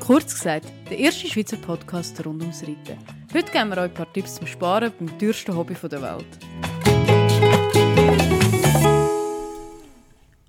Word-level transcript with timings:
Kurz 0.00 0.34
gesagt, 0.34 0.66
der 0.90 0.98
erste 0.98 1.26
Schweizer 1.26 1.56
Podcast 1.56 2.22
rund 2.26 2.42
ums 2.42 2.62
Reiten. 2.62 2.98
Heute 3.32 3.50
geben 3.50 3.70
wir 3.70 3.78
euch 3.78 3.84
ein 3.84 3.94
paar 3.94 4.12
Tipps 4.12 4.34
zum 4.34 4.46
Sparen 4.46 4.92
beim 4.98 5.18
teuersten 5.18 5.56
Hobby 5.56 5.74
der 5.74 6.02
Welt. 6.02 6.26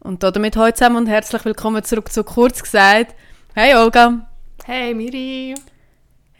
Und 0.01 0.21
damit 0.21 0.57
heute 0.57 0.73
zusammen 0.73 0.97
und 0.97 1.07
herzlich 1.07 1.45
willkommen 1.45 1.81
zurück 1.85 2.11
zu 2.11 2.25
Kurz 2.25 2.61
gesagt. 2.61 3.15
Hey 3.53 3.73
Olga. 3.75 4.27
Hey 4.65 4.93
Miri. 4.93 5.55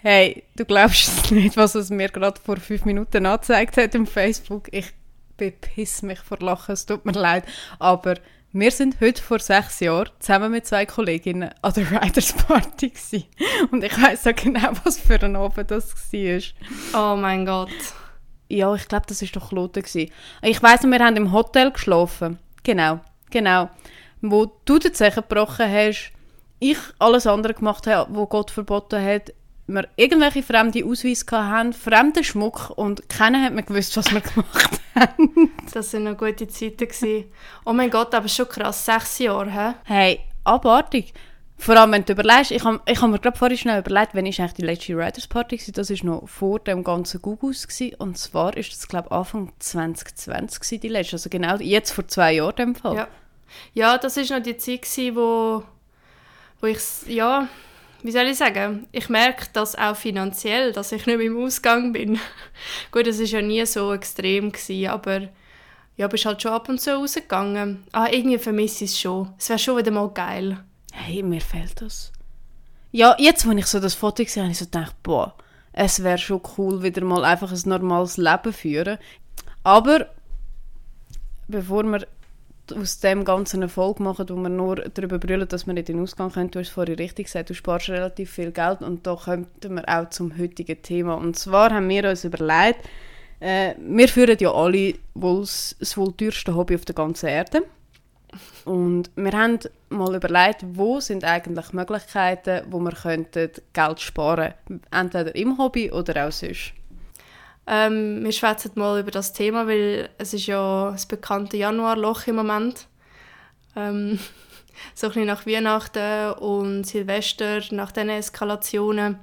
Hey, 0.01 0.43
du 0.57 0.65
glaubst 0.65 1.07
es 1.07 1.31
nicht, 1.31 1.55
was 1.55 1.75
es 1.75 1.89
mir 1.89 2.09
gerade 2.09 2.41
vor 2.41 2.57
fünf 2.57 2.83
Minuten 2.83 3.25
angezeigt 3.25 3.77
hat 3.77 3.95
im 3.95 4.05
Facebook. 4.05 4.67
Ich 4.71 4.91
bepiss 5.37 6.01
mich 6.01 6.19
vor 6.19 6.39
Lachen, 6.39 6.73
es 6.73 6.85
tut 6.85 7.05
mir 7.05 7.13
leid. 7.13 7.45
Aber 7.79 8.15
wir 8.55 8.71
sind 8.71 9.01
heute 9.01 9.21
vor 9.21 9.39
sechs 9.39 9.81
Jahren 9.81 10.09
zusammen 10.19 10.49
mit 10.49 10.65
zwei 10.65 10.85
Kolleginnen 10.85 11.49
an 11.61 11.73
der 11.73 11.91
Riders 11.91 12.31
Party 12.31 12.87
gewesen. 12.87 13.25
Und 13.69 13.83
ich 13.83 14.01
weiß 14.01 14.27
auch 14.27 14.35
genau, 14.35 14.71
was 14.85 14.97
für 14.97 15.21
ein 15.21 15.35
Abend 15.35 15.71
das 15.71 15.93
war. 15.93 17.13
Oh 17.13 17.17
mein 17.17 17.45
Gott. 17.45 17.69
Ja, 18.47 18.73
ich 18.73 18.87
glaube, 18.87 19.07
das 19.09 19.21
war 19.21 19.27
doch 19.33 19.49
Kloten. 19.49 19.83
Gewesen. 19.83 20.09
Ich 20.41 20.63
weiss 20.63 20.83
noch, 20.83 20.89
wir 20.89 21.03
haben 21.03 21.17
im 21.17 21.33
Hotel 21.33 21.69
geschlafen. 21.71 22.39
Genau, 22.63 23.01
genau. 23.29 23.69
Wo 24.21 24.49
du 24.63 24.79
den 24.79 24.93
Zeichen 24.93 25.23
gebrochen 25.27 25.69
hast, 25.69 26.13
ich 26.59 26.77
alles 26.97 27.27
andere 27.27 27.55
gemacht 27.55 27.87
habe, 27.87 28.15
was 28.15 28.29
Gott 28.29 28.51
verboten 28.51 29.03
hat, 29.03 29.33
wir 29.67 29.87
irgendwelche 29.95 30.43
fremde 30.43 30.85
Ausweise 30.85 31.25
hatten, 31.31 31.73
fremden 31.73 32.23
Schmuck 32.23 32.71
und 32.75 33.09
keiner 33.09 33.41
hat 33.41 33.53
mir 33.53 33.63
gewusst, 33.63 33.97
was 33.97 34.11
wir 34.13 34.21
gemacht 34.21 34.79
haben. 34.95 35.51
das 35.73 35.93
waren 35.93 36.03
noch 36.03 36.17
gute 36.17 36.47
Zeiten. 36.47 36.87
Gewesen. 36.87 37.25
Oh 37.65 37.73
mein 37.73 37.89
Gott, 37.89 38.13
aber 38.13 38.27
schon 38.27 38.47
krass, 38.47 38.85
sechs 38.85 39.19
Jahre, 39.19 39.51
hä? 39.51 39.73
Hey, 39.83 40.19
abartig. 40.43 41.13
Vor 41.57 41.77
allem, 41.77 41.93
wenn 41.93 42.05
du 42.05 42.13
überlegst, 42.13 42.51
ich 42.51 42.63
habe 42.65 42.81
ich 42.85 43.01
hab 43.01 43.09
mir 43.09 43.19
gerade 43.19 43.37
vorhin 43.37 43.57
schnell 43.57 43.79
überlegt, 43.79 44.13
wenn 44.13 44.25
ich 44.25 44.39
eigentlich 44.41 44.53
die 44.53 44.61
letzte 44.61 44.93
Riders 44.93 45.27
Party 45.27 45.57
war, 45.57 45.73
das 45.73 45.89
war 45.89 46.05
noch 46.05 46.27
vor 46.27 46.59
dem 46.59 46.83
ganzen 46.83 47.21
Gugus 47.21 47.65
und 47.97 48.17
zwar 48.17 48.57
ist 48.57 48.73
das, 48.73 48.87
glaube 48.87 49.07
ich, 49.09 49.15
Anfang 49.15 49.53
2020 49.59 50.59
gewesen, 50.59 50.81
die 50.81 50.89
letzte, 50.89 51.15
also 51.15 51.29
genau 51.29 51.55
jetzt 51.57 51.91
vor 51.91 52.07
zwei 52.07 52.33
Jahren 52.33 52.55
dem 52.55 52.75
Fall. 52.75 52.95
Ja, 52.97 53.07
ja 53.73 53.97
das 53.97 54.17
war 54.17 54.37
noch 54.37 54.43
die 54.43 54.57
Zeit, 54.57 54.81
gewesen, 54.81 55.15
wo, 55.15 55.63
wo 56.59 56.67
ich, 56.67 56.79
ja, 57.07 57.47
wie 58.05 58.11
soll 58.11 58.27
ich 58.27 58.37
sagen, 58.37 58.85
ich 58.91 59.09
merke 59.09 59.47
das 59.53 59.75
auch 59.75 59.95
finanziell, 59.95 60.71
dass 60.71 60.91
ich 60.91 61.07
nicht 61.07 61.17
mehr 61.17 61.25
im 61.25 61.43
Ausgang 61.43 61.91
bin. 61.91 62.19
Gut, 62.91 63.07
das 63.07 63.17
war 63.17 63.25
ja 63.25 63.41
nie 63.41 63.65
so 63.65 63.93
extrem, 63.93 64.51
gewesen, 64.51 64.89
aber 64.89 65.29
ja, 65.97 66.07
bist 66.07 66.25
halt 66.27 66.39
schon 66.39 66.51
ab 66.51 66.69
und 66.69 66.79
zu 66.79 66.93
rausgegangen. 66.93 67.83
Ah, 67.93 68.07
irgendwie 68.11 68.37
vermisse 68.37 68.83
ich 68.83 68.91
es 68.91 68.99
schon. 68.99 69.33
Es 69.39 69.49
wäre 69.49 69.57
schon 69.57 69.77
wieder 69.77 69.89
mal 69.89 70.09
geil. 70.09 70.63
Hey, 70.93 71.23
mir 71.23 71.41
fehlt 71.41 71.81
das. 71.81 72.11
Ja, 72.91 73.15
jetzt, 73.17 73.49
wenn 73.49 73.57
ich 73.57 73.65
so 73.65 73.79
das 73.79 73.95
Foto 73.95 74.23
gesehen 74.23 74.43
habe 74.43 74.51
ich 74.51 74.59
so 74.59 74.65
gedacht, 74.65 74.95
boah, 75.01 75.33
es 75.73 76.03
wäre 76.03 76.19
schon 76.19 76.41
cool, 76.57 76.83
wieder 76.83 77.03
mal 77.03 77.25
einfach 77.25 77.51
ein 77.51 77.61
normales 77.65 78.17
Leben 78.17 78.53
führen. 78.53 78.99
Aber 79.63 80.09
bevor 81.47 81.83
wir 81.83 82.05
aus 82.73 82.99
dem 82.99 83.25
ganzen 83.25 83.61
Erfolg 83.61 83.99
machen, 83.99 84.27
wo 84.29 84.35
wir 84.35 84.49
nur 84.49 84.75
darüber 84.75 85.19
brüllen, 85.19 85.47
dass 85.47 85.67
wir 85.67 85.73
nicht 85.73 85.89
in 85.89 85.97
den 85.97 86.03
Ausgang 86.03 86.31
können. 86.31 86.51
Du 86.51 86.59
hast 86.59 86.69
vorhin 86.69 86.95
richtig 86.95 87.25
gesagt, 87.27 87.49
du 87.49 87.53
sparst 87.53 87.89
relativ 87.89 88.31
viel 88.31 88.51
Geld 88.51 88.81
und 88.81 89.05
da 89.05 89.15
kommen 89.15 89.47
wir 89.61 89.87
auch 89.87 90.09
zum 90.09 90.37
heutigen 90.37 90.81
Thema. 90.81 91.15
Und 91.15 91.37
zwar 91.37 91.71
haben 91.71 91.89
wir 91.89 92.09
uns 92.09 92.23
überlegt, 92.23 92.79
äh, 93.39 93.75
wir 93.79 94.07
führen 94.07 94.37
ja 94.39 94.51
alle 94.51 94.95
wohl 95.13 95.41
das, 95.41 95.75
wohl 95.95 96.13
teuerste 96.13 96.55
Hobby 96.55 96.75
auf 96.75 96.85
der 96.85 96.95
ganzen 96.95 97.27
Erde. 97.27 97.63
Und 98.65 99.11
wir 99.15 99.31
haben 99.31 99.59
mal 99.89 100.15
überlegt, 100.15 100.65
wo 100.67 100.99
sind 100.99 101.23
eigentlich 101.23 101.71
Möglichkeiten, 101.71 102.65
wo 102.69 102.79
wir 102.79 102.93
Geld 103.73 103.99
sparen 103.99 104.53
könnten. 104.67 104.81
Entweder 104.91 105.35
im 105.35 105.57
Hobby 105.57 105.91
oder 105.91 106.27
auch 106.27 106.31
sonst. 106.31 106.73
Ähm, 107.67 108.23
wir 108.23 108.31
schwätzen 108.31 108.71
mal 108.75 108.99
über 108.99 109.11
das 109.11 109.33
Thema, 109.33 109.67
weil 109.67 110.09
es 110.17 110.33
ist 110.33 110.45
ja 110.45 110.91
das 110.91 111.05
bekannte 111.05 111.57
Januarloch 111.57 112.27
im 112.27 112.35
Moment. 112.35 112.87
Ähm, 113.75 114.19
so 114.93 115.07
ein 115.07 115.13
bisschen 115.13 115.25
nach 115.25 115.45
Weihnachten 115.45 116.33
und 116.33 116.83
Silvester, 116.85 117.61
nach 117.71 117.91
diesen 117.91 118.09
Eskalationen. 118.09 119.19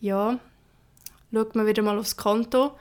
Ja, 0.00 0.38
schaut 1.32 1.54
man 1.54 1.66
wieder 1.66 1.82
mal 1.82 1.98
aufs 1.98 2.16
Konto. 2.16 2.72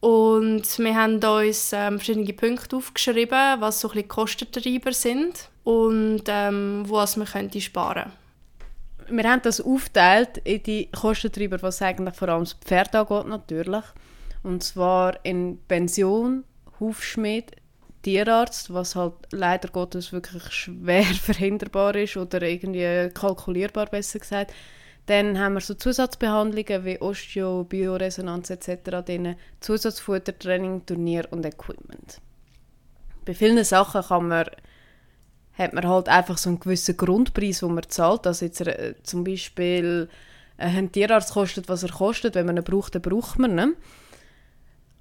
Und 0.00 0.78
wir 0.78 0.94
haben 0.94 1.16
uns 1.16 1.72
ähm, 1.72 1.98
verschiedene 1.98 2.32
Punkte 2.32 2.76
aufgeschrieben, 2.76 3.60
was 3.60 3.80
so 3.80 3.88
ein 3.88 3.94
bisschen 3.94 4.08
Kostentreiber 4.08 4.92
sind 4.92 5.48
und 5.64 6.22
ähm, 6.28 6.84
was 6.86 7.16
man 7.16 7.26
könnte 7.26 7.60
sparen 7.60 8.12
Wir 9.08 9.24
haben 9.28 9.42
das 9.42 9.60
aufgeteilt 9.60 10.38
in 10.44 10.62
die 10.62 10.88
Kostentreiber, 10.92 11.60
was 11.62 11.82
eigentlich 11.82 12.14
vor 12.14 12.28
allem 12.28 12.44
das 12.44 12.52
Pferd 12.52 12.94
angeht, 12.94 13.26
natürlich. 13.26 13.84
Und 14.42 14.62
zwar 14.62 15.24
in 15.24 15.58
Pension, 15.66 16.44
Hufschmied, 16.80 17.52
Tierarzt, 18.02 18.72
was 18.72 18.94
halt 18.94 19.14
leider 19.32 19.68
Gottes 19.68 20.12
wirklich 20.12 20.52
schwer 20.52 21.02
verhinderbar 21.22 21.94
ist 21.96 22.16
oder 22.16 22.42
irgendwie 22.42 23.10
kalkulierbar, 23.12 23.86
besser 23.86 24.20
gesagt. 24.20 24.52
Dann 25.06 25.38
haben 25.38 25.54
wir 25.54 25.60
so 25.60 25.74
Zusatzbehandlungen 25.74 26.84
wie 26.84 27.00
Osteo, 27.00 27.64
Bioresonanz 27.64 28.50
etc., 28.50 29.02
denen 29.06 29.36
Zusatzfuttertraining, 29.60 30.84
Turnier 30.84 31.26
und 31.30 31.46
Equipment. 31.46 32.20
Bei 33.24 33.34
vielen 33.34 33.64
Sachen 33.64 34.02
kann 34.02 34.28
man, 34.28 34.46
hat 35.54 35.72
man 35.72 35.88
halt 35.88 36.08
einfach 36.08 36.36
so 36.36 36.50
einen 36.50 36.60
gewissen 36.60 36.96
Grundpreis, 36.96 37.60
den 37.60 37.74
man 37.74 37.88
zahlt. 37.88 38.26
Also 38.26 38.44
jetzt 38.44 38.60
äh, 38.60 38.94
zum 39.02 39.24
Beispiel 39.24 40.10
äh, 40.58 40.66
ein 40.66 40.92
Tierarzt 40.92 41.32
kostet, 41.32 41.70
was 41.70 41.82
er 41.82 41.90
kostet. 41.90 42.34
Wenn 42.34 42.46
man 42.46 42.58
ihn 42.58 42.64
braucht, 42.64 42.94
dann 42.94 43.02
braucht 43.02 43.38
man 43.38 43.58
ihn. 43.58 43.76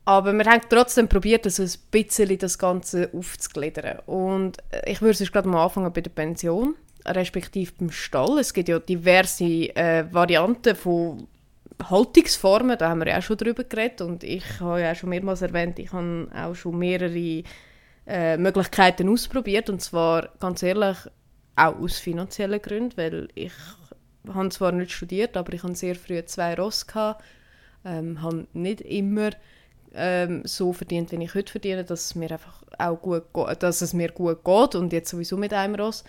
Aber 0.08 0.32
wir 0.32 0.46
haben 0.46 0.62
trotzdem 0.70 1.10
probiert, 1.10 1.46
also 1.46 1.64
ein 1.64 1.72
bisschen 1.92 2.38
das 2.38 2.58
Ganze 2.58 3.10
aufzugliedern. 3.12 4.00
Und 4.06 4.58
äh, 4.72 4.90
ich 4.94 5.02
würde 5.02 5.22
es 5.22 5.32
gerade 5.34 5.50
mal 5.50 5.66
anfangen 5.66 5.92
bei 5.92 6.00
der 6.00 6.12
Pension, 6.12 6.76
respektive 7.06 7.74
beim 7.78 7.92
Stall. 7.92 8.40
Es 8.40 8.54
gibt 8.54 8.70
ja 8.70 8.80
diverse 8.80 9.44
äh, 9.44 10.06
Varianten 10.10 10.78
von 10.78 11.28
Haltungsformen, 11.84 12.78
da 12.78 12.88
haben 12.88 13.00
wir 13.00 13.08
ja 13.10 13.18
auch 13.18 13.22
schon 13.22 13.36
drüber 13.36 13.66
geredet 13.66 14.00
und 14.00 14.24
ich 14.24 14.46
habe 14.62 14.80
ja 14.82 14.94
auch 14.94 14.96
schon 14.96 15.10
mehrmals 15.10 15.42
erwähnt, 15.42 15.78
ich 15.78 15.92
habe 15.92 16.30
auch 16.34 16.56
schon 16.56 16.80
mehrere 16.80 17.44
äh, 18.08 18.38
Möglichkeiten 18.38 19.10
ausprobiert 19.10 19.70
und 19.70 19.82
zwar 19.82 20.30
ganz 20.40 20.64
ehrlich 20.64 20.98
auch 21.58 21.76
aus 21.76 22.00
finanziellen 22.00 22.62
Gründen, 22.62 22.96
weil 22.96 23.28
ich 23.36 23.52
habe 24.34 24.50
zwar 24.50 24.72
nicht 24.72 24.94
studiert, 24.94 25.36
aber 25.36 25.52
ich 25.52 25.64
habe 25.64 25.76
sehr 25.76 25.96
früh 25.96 26.24
zwei 26.24 26.56
Ross 26.56 26.88
gehabt, 26.88 27.22
ähm, 27.84 28.22
habe 28.22 28.48
nicht 28.54 28.80
immer 28.82 29.32
ähm, 29.94 30.42
so 30.46 30.74
verdient, 30.74 31.12
wie 31.12 31.24
ich 31.24 31.36
heute 31.36 31.52
verdiene, 31.52 31.84
dass 31.84 32.06
es 32.06 32.16
mir 32.16 32.32
einfach 32.32 32.64
auch 32.78 33.02
gut 33.02 33.24
dass 33.60 33.82
es 33.82 33.94
mir 33.94 34.12
gut 34.12 34.44
geht 34.44 34.76
und 34.76 34.94
jetzt 34.94 35.10
sowieso 35.10 35.38
mit 35.38 35.54
einem 35.54 35.76
Ross. 35.76 36.04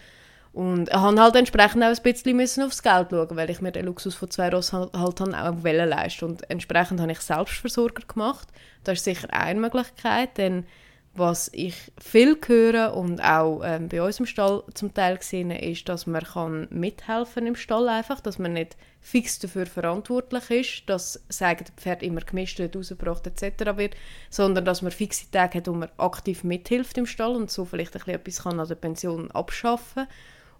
Und 0.52 0.88
ich 0.88 0.94
habe 0.94 1.20
halt 1.20 1.36
entsprechend 1.36 1.82
auch 1.82 1.88
ein 1.88 2.02
bisschen 2.02 2.36
müssen 2.36 2.64
aufs 2.64 2.82
Geld 2.82 3.08
schauen, 3.10 3.36
weil 3.36 3.50
ich 3.50 3.60
mir 3.60 3.70
den 3.70 3.86
Luxus 3.86 4.14
von 4.14 4.30
zwei 4.30 4.48
Ross 4.48 4.72
halt, 4.72 4.92
halt 4.92 5.20
auch 5.20 5.62
leisten 5.62 6.24
Und 6.24 6.50
entsprechend 6.50 7.00
habe 7.00 7.12
ich 7.12 7.20
Selbstversorger 7.20 8.02
gemacht. 8.06 8.48
Das 8.84 8.98
ist 8.98 9.04
sicher 9.04 9.28
eine 9.30 9.60
Möglichkeit, 9.60 10.36
denn 10.38 10.64
was 11.18 11.50
ich 11.52 11.74
viel 12.00 12.38
höre 12.46 12.94
und 12.94 13.20
auch 13.20 13.62
ähm, 13.64 13.88
bei 13.88 14.02
uns 14.02 14.20
im 14.20 14.26
Stall 14.26 14.62
zum 14.74 14.94
Teil 14.94 15.18
gesehen 15.18 15.50
ist, 15.50 15.88
dass 15.88 16.06
man 16.06 16.22
kann 16.22 16.68
mithelfen 16.70 17.46
im 17.46 17.56
Stall 17.56 17.88
einfach, 17.88 18.20
dass 18.20 18.38
man 18.38 18.52
nicht 18.52 18.76
fix 19.00 19.38
dafür 19.38 19.66
verantwortlich 19.66 20.50
ist, 20.50 20.82
dass 20.88 21.24
sagen 21.28 21.64
das 21.66 21.74
Pferd 21.82 22.02
immer 22.02 22.20
gemischt 22.20 22.58
wird, 22.58 22.76
rausgebracht 22.76 23.26
etc. 23.26 23.76
wird, 23.76 23.96
sondern 24.30 24.64
dass 24.64 24.82
man 24.82 24.92
fixe 24.92 25.30
Tage 25.30 25.58
hat, 25.58 25.68
wo 25.68 25.72
man 25.72 25.88
aktiv 25.98 26.44
mithilft 26.44 26.98
im 26.98 27.06
Stall 27.06 27.34
und 27.36 27.50
so 27.50 27.64
vielleicht 27.64 27.94
ein 27.94 28.00
bisschen 28.00 28.14
etwas 28.14 28.42
kann 28.42 28.60
an 28.60 28.68
der 28.68 28.74
Pension 28.74 29.30
abschaffen 29.30 30.06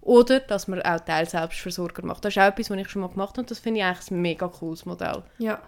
oder 0.01 0.39
dass 0.39 0.67
man 0.67 0.81
auch 0.81 0.99
Teil 0.99 1.27
Selbstversorger 1.27 2.05
macht. 2.05 2.23
Das 2.25 2.35
ist 2.35 2.41
auch 2.41 2.47
etwas, 2.47 2.69
was 2.69 2.77
ich 2.77 2.89
schon 2.89 3.01
mal 3.01 3.09
gemacht 3.09 3.31
habe 3.31 3.41
und 3.41 3.51
das 3.51 3.59
finde 3.59 3.81
ich 3.81 3.85
eigentlich 3.85 4.11
ein 4.11 4.21
mega 4.21 4.47
cooles 4.47 4.85
Modell. 4.85 5.23
Ja. 5.37 5.61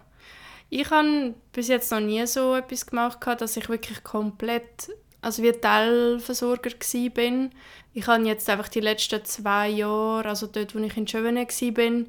Ich 0.74 0.90
habe 0.90 1.34
bis 1.52 1.68
jetzt 1.68 1.92
noch 1.92 2.00
nie 2.00 2.26
so 2.26 2.54
etwas 2.54 2.86
gemacht, 2.86 3.18
dass 3.26 3.58
ich 3.58 3.68
wirklich 3.68 4.02
komplett, 4.02 4.88
also 5.20 5.42
wie 5.42 5.52
Teilversorger 5.52 6.70
war. 6.70 7.50
Ich 7.92 8.06
habe 8.06 8.24
jetzt 8.24 8.48
einfach 8.48 8.68
die 8.68 8.80
letzten 8.80 9.22
zwei 9.22 9.68
Jahre, 9.68 10.30
also 10.30 10.46
dort, 10.46 10.74
wo 10.74 10.78
ich 10.78 10.96
in 10.96 11.06
Schöven 11.06 11.36
war, 11.36 12.06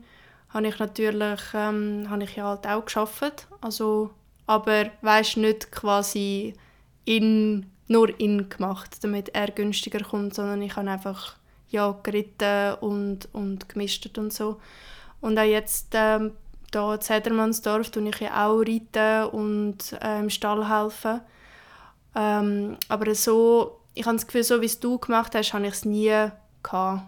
habe 0.48 0.68
ich 0.68 0.80
natürlich 0.80 1.42
ähm, 1.54 2.08
habe 2.10 2.24
ich 2.24 2.40
halt 2.40 2.66
auch 2.66 2.86
geschafft. 2.86 3.48
Also, 3.60 4.12
aber 4.48 4.92
weißt 5.02 5.36
nicht 5.36 5.70
quasi 5.74 6.54
in, 7.04 7.66
nur 7.90 8.18
in 8.18 8.48
gemacht, 8.48 9.04
damit 9.04 9.36
er 9.36 9.52
günstiger 9.52 10.06
kommt, 10.06 10.36
sondern 10.36 10.62
ich 10.62 10.78
habe 10.78 10.90
einfach 10.90 11.36
ja 11.68 12.00
geritten 12.02 12.76
und, 12.76 13.28
und 13.34 13.68
gemischt 13.68 14.18
und 14.18 14.32
so. 14.32 14.62
Und 15.20 15.38
auch 15.38 15.44
jetzt 15.44 15.90
ähm, 15.96 16.32
hier 16.74 16.94
in 16.94 17.02
Zedermannsdorf 17.02 17.90
tue 17.92 18.10
ich 18.10 18.20
ja 18.20 18.48
auch 18.48 18.60
reiten 18.60 19.30
und 19.32 19.78
äh, 20.02 20.20
im 20.20 20.30
Stall 20.30 20.70
helfen. 20.70 21.22
Ähm, 22.16 22.78
aber 22.90 23.16
so, 23.16 23.80
ich 23.94 24.06
habe 24.06 24.16
das 24.16 24.28
Gefühl, 24.28 24.44
so 24.44 24.62
wie 24.62 24.66
es 24.66 24.80
du 24.80 24.98
gemacht 24.98 25.36
hast, 25.36 25.54
habe 25.54 25.68
ich 25.68 25.74
es 25.74 25.86
nie 25.86 26.30
gehabt. 26.62 27.04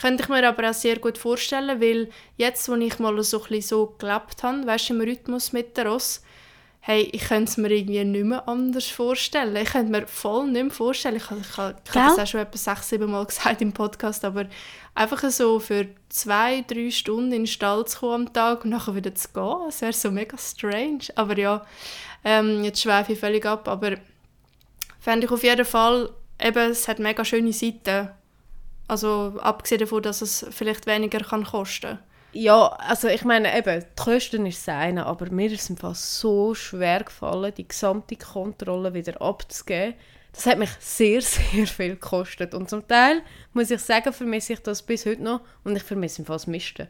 Könnte 0.00 0.22
ich 0.22 0.28
mir 0.28 0.46
aber 0.46 0.70
auch 0.70 0.74
sehr 0.74 0.98
gut 0.98 1.18
vorstellen, 1.18 1.80
weil 1.80 2.08
jetzt, 2.36 2.68
wo 2.68 2.74
ich 2.74 2.98
mal 2.98 3.22
so 3.22 3.38
ein 3.38 3.48
bisschen 3.48 3.62
so 3.62 3.94
gelebt 3.98 4.42
habe, 4.42 4.66
weißt 4.66 4.90
im 4.90 5.00
Rhythmus 5.00 5.52
mit 5.52 5.76
der 5.76 5.86
Ross, 5.86 6.22
hey, 6.86 7.08
ich 7.12 7.28
könnte 7.28 7.50
es 7.50 7.56
mir 7.56 7.70
irgendwie 7.70 8.04
nicht 8.04 8.26
mehr 8.26 8.46
anders 8.46 8.84
vorstellen. 8.84 9.56
Ich 9.56 9.70
könnte 9.70 9.90
mir 9.90 10.06
voll 10.06 10.48
nicht 10.48 10.64
mehr 10.64 10.70
vorstellen, 10.70 11.16
ich, 11.16 11.30
ich, 11.30 11.50
ich, 11.50 11.56
habe 11.56 11.76
das 11.94 12.18
auch 12.18 12.26
schon 12.26 12.40
etwa 12.40 12.58
sechs, 12.58 12.90
sieben 12.90 13.10
Mal 13.10 13.24
gesagt 13.26 13.62
im 13.62 13.72
Podcast, 13.72 14.22
aber 14.22 14.44
einfach 14.94 15.30
so 15.30 15.60
für 15.60 15.86
zwei, 16.10 16.62
drei 16.68 16.90
Stunden 16.90 17.32
in 17.32 17.42
den 17.42 17.46
Stall 17.46 17.86
zu 17.86 18.00
kommen 18.00 18.26
am 18.26 18.32
Tag 18.34 18.64
und 18.64 18.70
nachher 18.70 18.94
wieder 18.94 19.14
zu 19.14 19.28
gehen, 19.32 19.60
das 19.64 19.80
wäre 19.80 19.94
so 19.94 20.10
mega 20.10 20.36
strange. 20.36 21.04
Aber 21.14 21.38
ja, 21.38 21.64
ähm, 22.22 22.62
jetzt 22.64 22.82
schweife 22.82 23.14
ich 23.14 23.18
völlig 23.18 23.46
ab, 23.46 23.66
aber 23.66 23.96
fände 25.00 25.24
ich 25.24 25.32
auf 25.32 25.42
jeden 25.42 25.64
Fall, 25.64 26.10
eben, 26.38 26.70
es 26.70 26.86
hat 26.86 26.98
mega 26.98 27.24
schöne 27.24 27.54
Seiten. 27.54 28.10
Also 28.88 29.38
abgesehen 29.40 29.80
davon, 29.80 30.02
dass 30.02 30.20
es 30.20 30.44
vielleicht 30.50 30.86
weniger 30.86 31.20
kann 31.20 31.44
kosten 31.44 31.96
kann. 31.96 31.98
Ja, 32.34 32.66
also 32.66 33.08
ich 33.08 33.24
meine 33.24 33.56
eben, 33.56 33.80
die 33.80 34.02
Kosten 34.02 34.44
ist 34.46 34.66
das 34.66 34.74
eine, 34.74 35.06
aber 35.06 35.30
mir 35.30 35.50
ist 35.50 35.70
es 35.70 35.78
fast 35.78 36.18
so 36.18 36.54
schwer 36.54 37.04
gefallen, 37.04 37.54
die 37.56 37.68
gesamte 37.68 38.16
Kontrolle 38.16 38.92
wieder 38.92 39.22
abzugeben. 39.22 39.94
Das 40.32 40.46
hat 40.46 40.58
mich 40.58 40.70
sehr, 40.80 41.20
sehr 41.22 41.66
viel 41.66 41.90
gekostet. 41.90 42.54
Und 42.54 42.68
zum 42.68 42.86
Teil, 42.88 43.22
muss 43.52 43.70
ich 43.70 43.80
sagen, 43.80 44.12
vermisse 44.12 44.54
ich 44.54 44.60
das 44.60 44.82
bis 44.82 45.06
heute 45.06 45.22
noch 45.22 45.42
und 45.62 45.76
ich 45.76 45.84
vermisse 45.84 46.22
im 46.22 46.26
fast 46.26 46.48
Misten. 46.48 46.88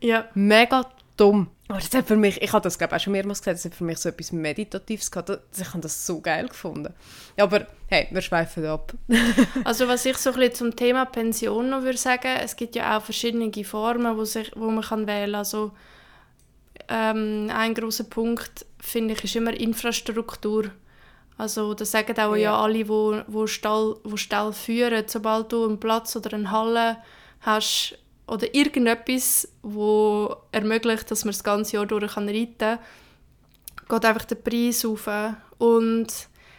Ja. 0.00 0.28
Mega 0.34 0.90
dumm. 1.20 1.48
Aber 1.68 1.78
das 1.78 1.92
hat 1.94 2.08
für 2.08 2.16
mich, 2.16 2.40
ich 2.42 2.52
habe 2.52 2.62
das 2.62 2.78
glaube 2.78 2.96
auch 2.96 3.00
schon 3.00 3.12
mehrmals 3.12 3.40
gesagt, 3.40 3.58
das 3.58 3.64
hat 3.64 3.74
für 3.74 3.84
mich 3.84 3.98
so 3.98 4.08
etwas 4.08 4.32
Meditatives 4.32 5.10
gehabt. 5.10 5.30
Ich 5.56 5.68
habe 5.68 5.80
das 5.80 6.06
so 6.06 6.20
geil 6.20 6.48
gefunden. 6.48 6.92
Aber 7.36 7.66
hey, 7.88 8.08
wir 8.10 8.22
schweifen 8.22 8.64
ab. 8.66 8.94
also 9.64 9.86
was 9.86 10.04
ich 10.06 10.16
so 10.16 10.30
ein 10.30 10.36
bisschen 10.36 10.54
zum 10.54 10.76
Thema 10.76 11.04
Pension 11.04 11.70
noch 11.70 11.82
würde 11.82 11.98
sagen, 11.98 12.38
es 12.42 12.56
gibt 12.56 12.74
ja 12.74 12.96
auch 12.96 13.02
verschiedene 13.02 13.52
Formen, 13.64 14.16
wo, 14.16 14.24
sich, 14.24 14.50
wo 14.56 14.70
man 14.70 14.82
kann 14.82 15.06
wählen 15.06 15.32
kann. 15.32 15.34
Also 15.36 15.72
ähm, 16.88 17.50
ein 17.54 17.74
großer 17.74 18.04
Punkt, 18.04 18.66
finde 18.80 19.14
ich, 19.14 19.24
ist 19.24 19.36
immer 19.36 19.52
Infrastruktur. 19.52 20.70
Also 21.38 21.74
das 21.74 21.90
sagen 21.90 22.18
auch 22.18 22.34
ja, 22.34 22.42
ja 22.42 22.60
alle, 22.60 22.88
wo, 22.88 23.22
wo, 23.26 23.46
Stall, 23.46 23.96
wo 24.04 24.16
Stall 24.16 24.52
führen, 24.52 25.04
sobald 25.06 25.52
du 25.52 25.66
einen 25.66 25.80
Platz 25.80 26.16
oder 26.16 26.34
eine 26.34 26.50
Halle 26.50 26.96
hast, 27.40 27.96
oder 28.30 28.54
irgendetwas, 28.54 29.48
wo 29.62 30.36
ermöglicht, 30.52 31.10
dass 31.10 31.24
man 31.24 31.32
das 31.32 31.42
ganze 31.42 31.76
Jahr 31.76 31.86
durch 31.86 32.16
reiten 32.16 32.56
kann, 32.58 32.78
geht 33.88 34.04
einfach 34.04 34.24
der 34.24 34.36
Preis 34.36 34.84
auf. 34.84 35.08
Und 35.58 36.06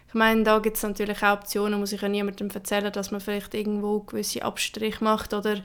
ich 0.10 0.14
meine, 0.14 0.44
da 0.44 0.60
gibt 0.60 0.76
es 0.76 0.84
natürlich 0.84 1.24
auch 1.24 1.38
Optionen, 1.38 1.80
muss 1.80 1.94
ich 1.94 2.02
ja 2.02 2.10
niemandem 2.10 2.50
erzählen, 2.50 2.92
dass 2.92 3.12
man 3.12 3.22
vielleicht 3.22 3.54
irgendwo 3.54 4.02
gewisse 4.02 4.44
Abstriche 4.44 5.02
macht. 5.02 5.34
Oder 5.34 5.62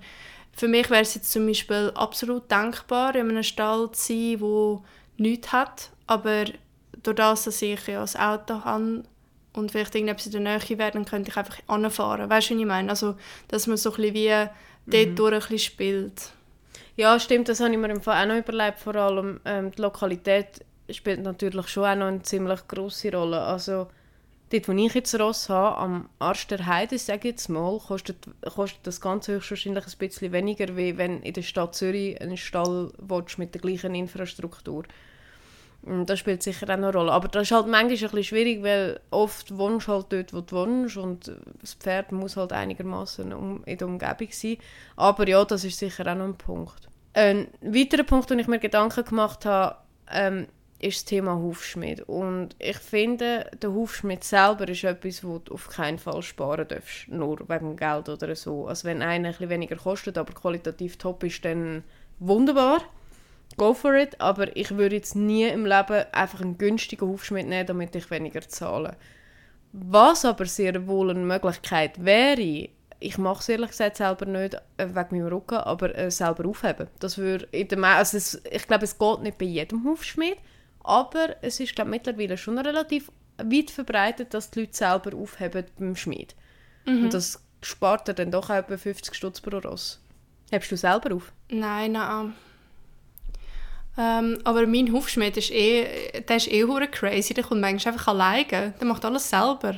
für 0.52 0.68
mich 0.68 0.88
wäre 0.90 1.02
es 1.02 1.16
jetzt 1.16 1.32
zum 1.32 1.44
Beispiel 1.44 1.90
absolut 1.96 2.48
denkbar, 2.52 3.16
in 3.16 3.28
einem 3.28 3.42
Stall 3.42 3.90
zu 3.90 4.06
sein, 4.06 4.38
der 4.38 4.80
nichts 5.16 5.52
hat, 5.52 5.90
aber 6.06 6.44
durch 7.02 7.16
das, 7.16 7.44
dass 7.44 7.62
ich 7.62 7.84
ja 7.88 8.00
das 8.00 8.14
Auto 8.14 8.64
habe 8.64 9.02
und 9.56 9.72
vielleicht 9.72 9.94
irgendetwas 9.94 10.26
in 10.26 10.44
der 10.44 10.58
Nähe 10.58 10.78
wäre, 10.78 10.92
dann 10.92 11.04
könnte 11.04 11.30
ich 11.30 11.36
einfach 11.36 11.58
anfahren. 11.66 12.30
Weißt 12.30 12.50
du, 12.50 12.54
was 12.54 12.60
ich 12.60 12.66
meine? 12.66 12.90
Also, 12.90 13.16
dass 13.48 13.66
man 13.66 13.76
so 13.76 13.90
ein 13.90 13.96
bisschen 13.96 14.14
wie 14.14 14.48
dort 14.86 15.08
mhm. 15.08 15.16
durch 15.16 15.50
ein 15.50 15.58
spielt. 15.58 16.30
Ja, 16.96 17.18
stimmt, 17.20 17.48
das 17.48 17.60
habe 17.60 17.72
ich 17.72 17.78
mir 17.78 17.90
im 17.90 18.00
Fall 18.00 18.22
auch 18.22 18.28
noch 18.28 18.38
überlegt. 18.38 18.78
Vor 18.78 18.94
allem 18.94 19.40
ähm, 19.44 19.70
die 19.72 19.82
Lokalität 19.82 20.64
spielt 20.90 21.22
natürlich 21.22 21.68
schon 21.68 21.84
auch 21.84 21.94
noch 21.94 22.06
eine 22.06 22.22
ziemlich 22.22 22.66
grosse 22.68 23.12
Rolle. 23.12 23.40
Also 23.40 23.88
dort, 24.50 24.68
wo 24.68 24.72
ich 24.72 24.94
jetzt 24.94 25.18
Ross 25.18 25.48
habe, 25.48 25.76
am 25.76 26.08
Arsch 26.18 26.46
der 26.46 26.64
Heide, 26.66 26.98
sage 26.98 27.28
ich 27.28 27.34
jetzt 27.34 27.48
mal, 27.48 27.78
kostet, 27.78 28.16
kostet 28.54 28.86
das 28.86 29.00
Ganze 29.00 29.34
höchstwahrscheinlich 29.34 29.84
ein 29.84 29.98
bisschen 29.98 30.32
weniger, 30.32 30.76
wie 30.76 30.96
wenn 30.96 31.22
in 31.22 31.34
der 31.34 31.42
Stadt 31.42 31.74
Zürich 31.74 32.20
einen 32.20 32.36
Stall 32.36 32.92
mit 33.36 33.54
der 33.54 33.60
gleichen 33.60 33.94
Infrastruktur 33.94 34.84
willst. 34.84 34.94
Das 36.04 36.18
spielt 36.18 36.42
sicher 36.42 36.66
auch 36.66 36.72
eine 36.72 36.92
Rolle. 36.92 37.12
Aber 37.12 37.28
das 37.28 37.44
ist 37.44 37.52
halt 37.52 37.68
manchmal 37.68 37.82
ein 37.82 37.88
bisschen 37.88 38.24
schwierig, 38.24 38.62
weil 38.62 38.98
oft 39.10 39.56
wohnst 39.56 39.86
du 39.86 39.92
halt 39.92 40.06
dort, 40.10 40.34
wo 40.34 40.40
du 40.40 40.56
wohnst 40.56 40.96
und 40.96 41.32
das 41.60 41.74
Pferd 41.74 42.10
muss 42.10 42.36
halt 42.36 42.52
einigermaßen 42.52 43.30
in 43.64 43.78
der 43.78 43.86
Umgebung 43.86 44.28
sein. 44.30 44.56
Aber 44.96 45.28
ja, 45.28 45.44
das 45.44 45.64
ist 45.64 45.78
sicher 45.78 46.10
auch 46.10 46.16
noch 46.16 46.24
ein 46.24 46.36
Punkt. 46.36 46.88
Ein 47.12 47.46
weiterer 47.60 48.02
Punkt, 48.02 48.28
den 48.30 48.40
ich 48.40 48.48
mir 48.48 48.58
Gedanken 48.58 49.04
gemacht 49.04 49.46
habe, 49.46 49.76
ähm, 50.10 50.48
ist 50.78 50.98
das 50.98 51.04
Thema 51.04 51.36
Hufschmied. 51.36 52.02
Und 52.02 52.56
ich 52.58 52.78
finde, 52.78 53.50
der 53.62 53.72
Hufschmied 53.72 54.24
selber 54.24 54.68
ist 54.68 54.84
etwas, 54.84 55.24
wo 55.24 55.38
du 55.38 55.54
auf 55.54 55.68
keinen 55.68 55.98
Fall 55.98 56.20
sparen 56.22 56.66
darfst, 56.68 57.08
nur 57.08 57.48
wegen 57.48 57.76
Geld 57.76 58.08
oder 58.08 58.34
so. 58.34 58.66
Also 58.66 58.88
wenn 58.88 59.02
einer 59.02 59.28
ein 59.28 59.32
bisschen 59.32 59.50
weniger 59.50 59.76
kostet, 59.76 60.18
aber 60.18 60.34
qualitativ 60.34 60.98
top 60.98 61.22
ist, 61.24 61.44
dann 61.44 61.84
wunderbar 62.18 62.82
go 63.56 63.74
for 63.74 63.94
it, 63.94 64.20
aber 64.20 64.56
ich 64.56 64.76
würde 64.76 64.96
jetzt 64.96 65.16
nie 65.16 65.44
im 65.44 65.64
Leben 65.64 66.04
einfach 66.12 66.40
einen 66.40 66.58
günstigen 66.58 67.08
Hufschmied 67.08 67.46
nehmen, 67.46 67.66
damit 67.66 67.94
ich 67.94 68.10
weniger 68.10 68.40
zahle. 68.42 68.96
Was 69.72 70.24
aber 70.24 70.46
sehr 70.46 70.86
wohl 70.86 71.10
eine 71.10 71.20
Möglichkeit 71.20 72.04
wäre, 72.04 72.68
ich 72.98 73.18
mache 73.18 73.40
es 73.40 73.48
ehrlich 73.48 73.70
gesagt 73.70 73.96
selber 73.96 74.26
nicht 74.26 74.54
äh, 74.76 74.88
wegen 74.88 75.18
meinem 75.18 75.26
Rücken, 75.26 75.56
aber 75.56 75.94
äh, 75.96 76.10
selber 76.10 76.48
aufheben. 76.48 76.88
Das 76.98 77.18
würde 77.18 77.46
in 77.52 77.68
der, 77.68 77.82
also 77.84 78.16
es, 78.16 78.40
ich 78.50 78.66
glaube, 78.66 78.84
es 78.84 78.98
geht 78.98 79.20
nicht 79.20 79.38
bei 79.38 79.44
jedem 79.44 79.84
Hufschmied, 79.84 80.38
aber 80.82 81.36
es 81.42 81.60
ist 81.60 81.74
glaube 81.74 81.90
mittlerweile 81.90 82.38
schon 82.38 82.58
relativ 82.58 83.10
weit 83.38 83.70
verbreitet, 83.70 84.32
dass 84.32 84.50
die 84.50 84.60
Leute 84.60 84.76
selber 84.76 85.14
aufheben 85.16 85.64
beim 85.78 85.96
Schmied. 85.96 86.34
Mhm. 86.86 87.04
Und 87.04 87.14
das 87.14 87.42
spart 87.62 88.08
er 88.08 88.14
dann 88.14 88.30
doch 88.30 88.48
etwa 88.48 88.76
50 88.76 89.14
Stutz 89.14 89.40
pro 89.40 89.58
Ross. 89.58 90.00
Hebst 90.50 90.70
du 90.70 90.76
selber 90.76 91.14
auf? 91.14 91.32
Nein, 91.50 91.92
nein. 91.92 92.34
Ähm, 93.98 94.38
aber 94.44 94.66
mein 94.66 94.92
Hufschmied 94.92 95.36
ist 95.36 95.50
eh, 95.50 96.20
der 96.20 96.36
ist 96.36 96.48
eh 96.48 96.64
crazy. 96.90 97.34
Der 97.34 97.44
kommt 97.44 97.60
manchmal 97.62 97.94
einfach 97.94 98.08
alleine. 98.08 98.74
Der 98.78 98.86
macht 98.86 99.04
alles 99.04 99.28
selber. 99.28 99.74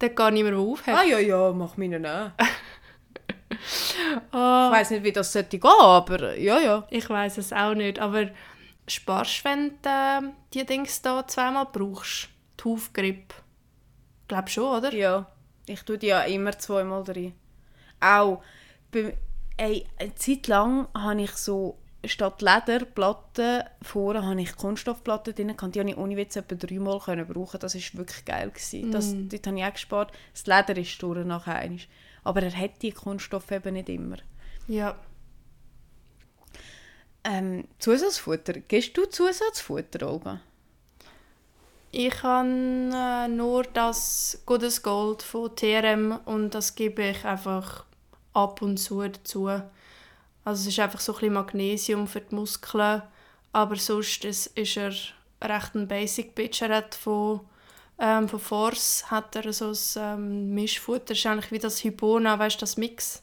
Der 0.00 0.08
geht 0.08 0.32
nicht 0.32 0.44
mehr 0.44 0.56
aufheben. 0.56 0.98
Ah 0.98 1.04
ja, 1.04 1.18
ja, 1.18 1.52
mach 1.52 1.76
meinen 1.76 2.06
auch. 2.06 2.30
oh. 4.32 4.66
Ich 4.66 4.78
weiß 4.78 4.90
nicht, 4.90 5.04
wie 5.04 5.12
das 5.12 5.32
sollte 5.32 5.58
gehen, 5.58 5.70
aber 5.70 6.36
ja, 6.38 6.58
ja. 6.58 6.86
Ich 6.90 7.08
weiß 7.08 7.38
es 7.38 7.52
auch 7.52 7.74
nicht, 7.74 7.98
aber 7.98 8.30
sparst 8.88 9.44
du, 9.44 9.50
wenn 9.50 9.68
du 9.82 9.88
äh, 9.88 10.32
die 10.54 10.66
Dings 10.66 11.02
da 11.02 11.26
zweimal 11.26 11.68
brauchst? 11.70 12.28
Die 12.58 12.64
Hufgrip. 12.64 13.34
Ich 14.22 14.28
glaube 14.28 14.48
schon, 14.48 14.78
oder? 14.78 14.92
Ja, 14.94 15.26
ich 15.66 15.82
tue 15.82 15.98
die 15.98 16.06
ja 16.06 16.22
immer 16.22 16.58
zweimal 16.58 17.04
drin. 17.04 17.34
Auch, 18.00 18.42
bei, 18.90 19.16
ey, 19.58 19.86
eine 19.98 20.14
Zeit 20.14 20.48
lang 20.48 20.88
habe 20.94 21.22
ich 21.22 21.32
so 21.32 21.78
statt 22.04 22.42
Lederplatten 22.42 23.62
vorne 23.80 24.26
hatte 24.26 24.40
ich 24.40 24.56
Kunststoffplatten 24.56 25.34
drin, 25.34 25.48
die 25.48 25.54
konnte 25.54 25.82
ich 25.82 25.96
ohne 25.96 26.16
Witz 26.16 26.36
etwa 26.36 26.54
dreimal 26.54 26.98
brauchen. 26.98 27.60
Das 27.60 27.74
war 27.74 27.98
wirklich 27.98 28.24
geil. 28.24 28.50
Gewesen. 28.50 28.90
Das, 28.90 29.06
mm. 29.12 29.28
Dort 29.28 29.46
habe 29.46 29.58
ich 29.58 29.64
auch 29.64 29.72
gespart. 29.72 30.12
Das 30.32 30.46
Leder 30.46 30.80
ist 30.80 31.02
durch 31.02 31.24
nachher 31.24 31.56
einmal. 31.56 31.80
Aber 32.24 32.42
er 32.42 32.56
hat 32.56 32.82
die 32.82 32.92
Kunststoffe 32.92 33.50
eben 33.50 33.74
nicht 33.74 33.88
immer. 33.88 34.16
Ja. 34.68 34.96
Ähm, 37.24 37.68
Zusatzfutter. 37.78 38.54
Gibst 38.54 38.96
du 38.96 39.06
Zusatzfutter, 39.06 40.10
Olga? 40.10 40.40
Ich 41.92 42.22
habe 42.22 42.48
äh, 42.48 43.28
nur 43.28 43.64
das 43.64 44.42
Gutes 44.46 44.82
Gold 44.82 45.22
von 45.22 45.54
TRM 45.54 46.18
und 46.24 46.54
das 46.54 46.74
gebe 46.74 47.02
ich 47.02 47.24
einfach 47.24 47.84
ab 48.32 48.62
und 48.62 48.78
zu 48.78 49.02
dazu. 49.02 49.50
Also 50.44 50.62
es 50.62 50.68
ist 50.68 50.80
einfach 50.80 51.00
so 51.00 51.12
ein 51.12 51.16
bisschen 51.16 51.34
Magnesium 51.34 52.06
für 52.06 52.20
die 52.20 52.34
Muskeln, 52.34 53.02
aber 53.52 53.76
sonst 53.76 54.24
ist, 54.24 54.46
ist 54.58 54.76
er 54.76 54.92
recht 55.42 55.74
ein 55.74 55.88
Basic 55.88 56.34
Bitch. 56.34 56.62
Er 56.62 56.76
hat 56.76 56.94
von, 56.94 57.40
ähm, 57.98 58.28
von 58.28 58.40
Force 58.40 59.10
hat 59.10 59.36
er 59.36 59.52
so 59.52 59.70
ein 59.70 59.78
ähm, 59.96 60.54
Mischfutter, 60.54 61.06
das 61.06 61.18
ist 61.18 61.26
eigentlich 61.26 61.52
wie 61.52 61.58
das 61.58 61.84
Hybona, 61.84 62.38
weißt 62.38 62.56
du, 62.56 62.60
das 62.60 62.76
Mix. 62.76 63.22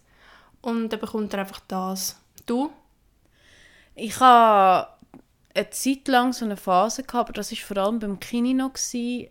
Und 0.61 0.89
dann 0.89 0.99
bekommt 0.99 1.33
er 1.33 1.41
einfach 1.41 1.61
das. 1.67 2.19
Du? 2.45 2.71
Ich 3.95 4.19
habe 4.19 4.88
eine 5.53 5.69
Zeit 5.71 6.07
lang 6.07 6.31
so 6.33 6.45
eine 6.45 6.57
Phase 6.57 7.03
gehabt, 7.03 7.29
aber 7.29 7.33
das 7.33 7.51
war 7.51 7.57
vor 7.57 7.77
allem 7.77 7.99
beim 7.99 8.19
Kini 8.19 8.53
noch, 8.53 8.73
gewesen, 8.73 9.27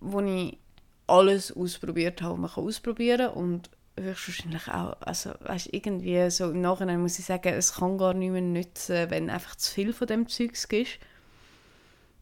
wo 0.00 0.20
ich 0.20 0.58
alles 1.06 1.54
ausprobiert 1.54 2.22
habe, 2.22 2.42
was 2.42 2.56
man 2.56 2.66
ausprobieren 2.66 3.32
kann. 3.32 3.42
Und 3.42 3.70
höchstwahrscheinlich 3.98 4.68
auch, 4.68 4.96
also 5.00 5.32
weißt, 5.40 5.68
irgendwie 5.72 6.30
so 6.30 6.50
im 6.50 6.60
Nachhinein 6.60 7.00
muss 7.00 7.18
ich 7.18 7.24
sagen, 7.24 7.52
es 7.54 7.74
kann 7.74 7.98
gar 7.98 8.14
nicht 8.14 8.30
mehr 8.30 8.40
nützen, 8.40 9.10
wenn 9.10 9.30
einfach 9.30 9.56
zu 9.56 9.72
viel 9.72 9.92
von 9.92 10.06
dem 10.06 10.28
Zeugs 10.28 10.68
gibt. 10.68 10.98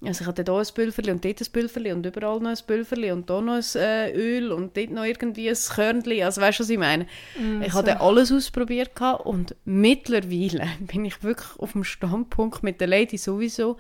Also 0.03 0.23
ich 0.23 0.29
hatte 0.29 0.45
hier 0.45 0.59
ein 0.59 0.67
Pülverli 0.75 1.11
und 1.11 1.25
dort 1.25 1.41
ein 1.43 1.53
Pülverli 1.53 1.93
und 1.93 2.07
überall 2.07 2.41
noch 2.41 2.51
ein 2.51 2.59
Pülverli 2.67 3.13
und 3.13 3.31
hier 3.31 3.41
noch 3.43 3.57
ein 3.57 3.65
äh, 3.75 4.11
Öl 4.13 4.51
und 4.51 4.75
dort 4.75 4.91
noch 4.91 5.05
irgendwie 5.05 5.51
ein 5.51 5.57
Körnchen. 5.57 6.23
Also 6.23 6.41
weißt 6.41 6.59
du, 6.59 6.63
was 6.63 6.71
ich 6.71 6.79
meine? 6.79 7.07
Mm, 7.39 7.61
ich 7.61 7.75
hatte 7.75 8.01
alles 8.01 8.33
ausprobiert 8.33 8.99
und 9.25 9.55
mittlerweile 9.67 10.67
bin 10.81 11.05
ich 11.05 11.23
wirklich 11.23 11.59
auf 11.59 11.73
dem 11.73 11.85
Standpunkt 11.85 12.63
mit 12.63 12.81
der 12.81 12.89
Lady 12.89 13.19
sowieso. 13.19 13.77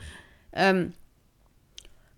Ähm, 0.52 0.92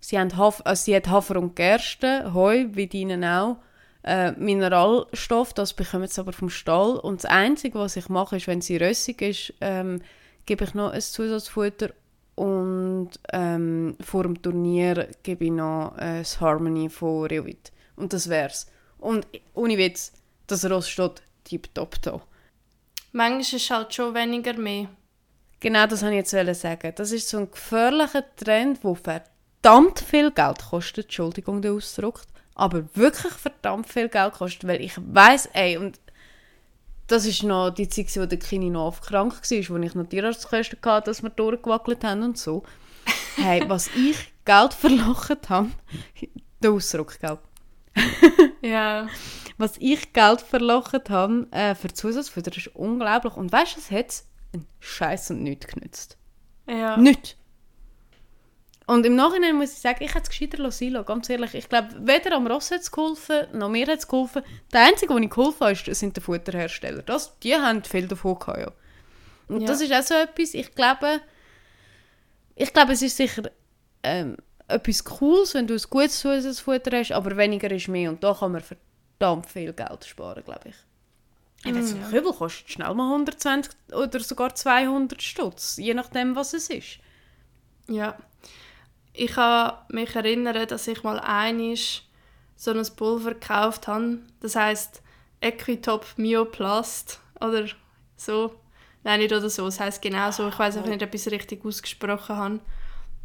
sie, 0.01 0.19
haben 0.19 0.35
Haf 0.35 0.61
also 0.65 0.83
sie 0.83 0.95
hat 0.97 1.07
Hafer 1.07 1.37
und 1.37 1.55
Gerste, 1.55 2.33
Heu, 2.33 2.65
wie 2.73 2.87
deinen 2.87 3.23
auch 3.23 3.57
äh, 4.03 4.31
Mineralstoff, 4.33 5.53
das 5.53 5.73
bekommen 5.73 6.07
sie 6.07 6.19
aber 6.19 6.33
vom 6.33 6.49
Stall. 6.49 6.97
Und 6.97 7.23
das 7.23 7.31
Einzige, 7.31 7.79
was 7.79 7.95
ich 7.95 8.09
mache, 8.09 8.37
ist, 8.37 8.47
wenn 8.47 8.61
sie 8.61 8.77
rössig 8.77 9.21
ist, 9.21 9.53
ähm, 9.61 10.01
gebe 10.45 10.65
ich 10.65 10.73
noch 10.73 10.91
ein 10.91 11.01
Zusatzfutter 11.01 11.91
und 12.35 13.11
ähm, 13.31 13.95
vor 14.01 14.23
dem 14.23 14.41
Turnier 14.41 15.09
gebe 15.21 15.45
ich 15.45 15.51
noch 15.51 15.95
äh, 15.97 16.19
das 16.19 16.41
Harmony 16.41 16.89
von 16.89 17.27
Reovit. 17.27 17.71
Und 17.95 18.11
das 18.11 18.29
wär's. 18.29 18.67
Und 18.97 19.27
ohne 19.53 19.77
Witz, 19.77 20.11
das 20.47 20.69
Ross 20.69 20.89
steht 20.89 21.21
tiptop 21.43 22.01
da. 22.01 22.21
Manchmal 23.11 23.41
ist 23.41 23.53
es 23.53 23.69
halt 23.69 23.93
schon 23.93 24.15
weniger 24.15 24.53
mehr. 24.53 24.87
Genau 25.59 25.85
das 25.85 26.01
wollte 26.01 26.15
ich 26.15 26.31
jetzt 26.31 26.61
sagen. 26.61 26.93
Das 26.95 27.11
ist 27.11 27.29
so 27.29 27.37
ein 27.37 27.51
gefährlicher 27.51 28.23
Trend, 28.35 28.83
der 28.83 28.95
verdammt 28.95 29.99
viel 29.99 30.31
Geld 30.31 30.59
kostet. 30.69 31.05
Entschuldigung, 31.05 31.61
der 31.61 31.73
Ausdruck 31.73 32.23
aber 32.55 32.83
wirklich 32.95 33.33
verdammt 33.33 33.89
viel 33.89 34.09
Geld 34.09 34.33
kostet, 34.33 34.67
weil 34.67 34.81
ich 34.81 34.93
weiß, 34.97 35.49
ey, 35.53 35.77
und 35.77 35.99
das 37.07 37.25
ist 37.25 37.43
noch 37.43 37.71
die 37.71 37.89
Zeit, 37.89 38.15
wo 38.15 38.25
der 38.25 38.39
Kini 38.39 38.69
noch 38.69 39.01
krank 39.01 39.33
war, 39.33 39.69
wo 39.69 39.83
ich 39.83 39.95
noch 39.95 40.07
Tierarztkosten 40.07 40.79
hatte, 40.85 41.11
dass 41.11 41.23
wir 41.23 41.29
durchgewackelt 41.29 42.03
haben 42.03 42.23
und 42.23 42.37
so. 42.37 42.63
Hey, 43.35 43.67
was 43.67 43.89
ich 43.95 44.31
Geld 44.45 44.73
verlocht 44.73 45.49
habe, 45.49 45.71
der 46.61 46.71
Ausdruck, 46.71 47.19
gell? 47.19 47.39
ja. 48.61 49.07
Was 49.57 49.77
ich 49.79 50.13
Geld 50.13 50.41
verlocht 50.41 51.09
habe 51.09 51.47
äh, 51.49 51.73
für 51.73 51.91
Zusatzfutter, 51.91 52.55
ist 52.55 52.75
unglaublich. 52.75 53.35
Und 53.35 53.51
weißt 53.51 53.75
du, 53.75 53.79
es 53.79 53.91
hat 53.91 54.23
einen 54.53 54.67
Scheiß 54.79 55.31
und 55.31 55.41
nichts 55.43 55.67
genützt. 55.67 56.17
Ja. 56.67 56.95
Nichts. 56.97 57.35
Und 58.85 59.05
im 59.05 59.15
Nachhinein 59.15 59.55
muss 59.55 59.73
ich 59.73 59.79
sagen, 59.79 60.03
ich 60.03 60.13
hätte 60.13 60.23
es 60.23 60.29
gescheiter 60.29 60.71
sein 60.71 61.05
Ganz 61.05 61.29
ehrlich, 61.29 61.53
ich 61.55 61.69
glaube, 61.69 61.89
weder 61.99 62.35
am 62.35 62.47
Ross 62.47 62.71
hat 62.71 62.81
es 62.81 62.91
geholfen, 62.91 63.47
noch 63.53 63.69
mir 63.69 63.87
hat 63.87 63.99
es 63.99 64.07
geholfen. 64.07 64.43
Der 64.73 64.87
Einzige, 64.87 65.13
der 65.13 65.27
geholfen 65.29 65.67
hat, 65.67 65.95
sind 65.95 66.17
die 66.17 66.21
Futterhersteller. 66.21 67.01
Das, 67.03 67.39
die 67.39 67.55
haben 67.55 67.83
viel 67.83 68.07
davon 68.07 68.37
gehabt, 68.37 68.59
ja. 68.59 68.71
Und 69.47 69.61
ja. 69.61 69.67
das 69.67 69.81
ist 69.81 69.93
auch 69.93 70.01
so 70.01 70.15
etwas, 70.15 70.53
ich 70.53 70.73
glaube, 70.75 71.21
ich 72.55 72.73
glaube, 72.73 72.93
es 72.93 73.01
ist 73.01 73.15
sicher 73.15 73.43
ähm, 74.03 74.37
etwas 74.67 75.03
Cooles, 75.03 75.53
wenn 75.53 75.67
du 75.67 75.75
ein 75.75 75.81
gutes 75.89 76.19
Zusatzfutter 76.19 76.97
hast, 76.97 77.11
aber 77.11 77.37
weniger 77.37 77.71
ist 77.71 77.87
mehr. 77.87 78.09
Und 78.09 78.23
da 78.23 78.33
kann 78.33 78.51
man 78.51 78.61
verdammt 78.61 79.49
viel 79.49 79.73
Geld 79.73 80.05
sparen, 80.05 80.43
glaube 80.43 80.69
ich. 80.69 80.75
Ich 81.65 81.73
weiß 81.73 81.93
nicht, 81.93 82.09
Kübel 82.09 82.33
kostet 82.33 82.69
schnell 82.69 82.93
mal 82.93 83.07
120 83.09 83.73
oder 83.93 84.19
sogar 84.19 84.53
200 84.53 85.21
Stutz, 85.21 85.77
je 85.77 85.93
nachdem, 85.93 86.35
was 86.35 86.53
es 86.53 86.69
ist. 86.69 86.99
Ja. 87.87 88.17
Ich 89.13 89.31
kann 89.31 89.73
mich 89.89 90.15
erinnern, 90.15 90.67
dass 90.67 90.87
ich 90.87 91.03
mal 91.03 91.19
einig 91.19 92.09
so 92.55 92.71
ein 92.71 92.85
Pulver 92.95 93.33
gekauft 93.33 93.87
habe. 93.87 94.19
Das 94.39 94.55
heißt 94.55 95.01
Equitop 95.41 96.05
Myoplast 96.17 97.19
oder 97.39 97.65
so. 98.15 98.55
Nein, 99.03 99.19
nicht 99.19 99.33
oder 99.33 99.49
so. 99.49 99.65
Das 99.65 99.79
heißt 99.79 100.01
genau 100.01 100.31
so. 100.31 100.47
Ich 100.47 100.57
weiß 100.57 100.77
auch 100.77 100.85
nicht, 100.85 101.03
ob 101.03 101.13
ich 101.13 101.25
es 101.25 101.31
richtig 101.31 101.63
ausgesprochen 101.63 102.35
habe. 102.35 102.59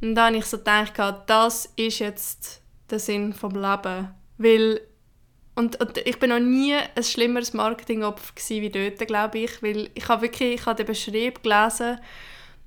Und 0.01 0.15
dann 0.15 0.27
habe 0.27 0.37
ich 0.37 0.45
so 0.45 0.59
gedacht, 0.59 0.95
das 1.27 1.73
ist 1.77 2.01
jetzt 2.01 2.63
der 2.91 2.99
Sinn 2.99 3.33
vom 3.33 3.55
Leben. 3.55 4.15
Weil 4.37 4.81
und, 5.55 5.81
und, 5.81 5.99
ich 5.99 6.21
bin 6.21 6.31
noch 6.31 6.39
nie 6.39 6.75
ein 6.75 7.03
schlimmeres 7.03 7.53
Marketingopfer 7.53 8.33
wie 8.49 8.71
dort, 8.71 9.05
glaube 9.09 9.39
ich, 9.41 9.61
weil 9.61 9.91
ich 9.95 10.09
habe 10.09 10.23
wirklich, 10.23 10.61
ich 10.61 10.67
habe 10.67 10.77
den 10.77 10.87
Beschrieb 10.87 11.43
gelesen, 11.43 11.99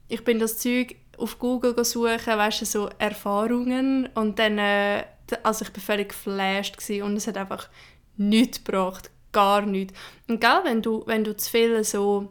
ich 0.10 0.22
bin 0.26 0.40
das 0.40 0.58
Zeug 0.58 0.98
auf 1.22 1.40
Google 1.40 1.84
suchen, 1.86 2.38
weißt 2.38 2.62
du, 2.62 2.66
so 2.66 2.90
Erfahrungen 2.98 4.10
und 4.16 4.40
dann, 4.40 4.58
äh, 4.58 5.06
also 5.44 5.66
ich 5.66 5.74
war 5.76 5.82
völlig 5.82 6.10
geflasht 6.10 6.78
und 7.02 7.16
es 7.16 7.28
hat 7.28 7.38
einfach 7.38 7.70
nichts 8.18 8.64
gebracht, 8.64 9.10
gar 9.32 9.62
nichts. 9.62 9.94
Und 10.28 10.42
gell, 10.42 10.62
wenn 10.64 10.82
du, 10.82 11.04
wenn 11.06 11.24
du 11.24 11.36
zu 11.36 11.50
viel 11.50 11.84
so, 11.84 12.30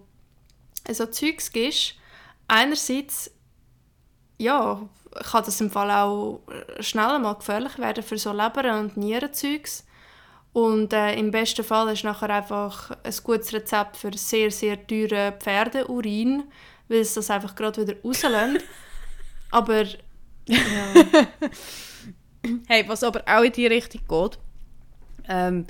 so 0.91 1.07
Zeugs 1.07 1.51
gibst, 1.53 1.95
einerseits, 2.49 3.31
ja, 4.39 4.81
kann 5.31 5.45
das 5.45 5.61
im 5.61 5.71
Fall 5.71 5.91
auch 5.91 6.41
schnell 6.81 7.19
mal 7.19 7.35
gefährlich 7.35 7.79
werden 7.79 8.03
für 8.03 8.19
so 8.19 8.33
Leber- 8.33 8.79
und 8.79 8.97
Nierenzeugs. 8.97 9.85
Und 10.53 10.93
äh, 10.93 11.15
im 11.15 11.31
besten 11.31 11.65
Fall 11.65 11.93
ist 11.93 12.05
nachher 12.05 12.31
einfach 12.31 12.91
ein 13.05 13.15
gutes 13.23 13.53
Rezept 13.53 13.97
für 13.97 14.13
sehr, 14.17 14.51
sehr 14.51 14.85
teure 14.87 15.33
Pferdeurin, 15.39 16.45
weil 16.91 16.99
es 16.99 17.15
das 17.15 17.31
einfach 17.31 17.55
gerade 17.55 17.81
wieder 17.81 17.99
rauslässt. 18.03 18.65
aber 19.51 19.85
ja. 20.47 21.29
hey, 22.67 22.85
was 22.89 23.05
aber 23.05 23.23
auch 23.27 23.43
in 23.43 23.53
die 23.53 23.67
Richtung 23.67 24.03
geht, 24.07 24.39
ähm, 25.29 25.67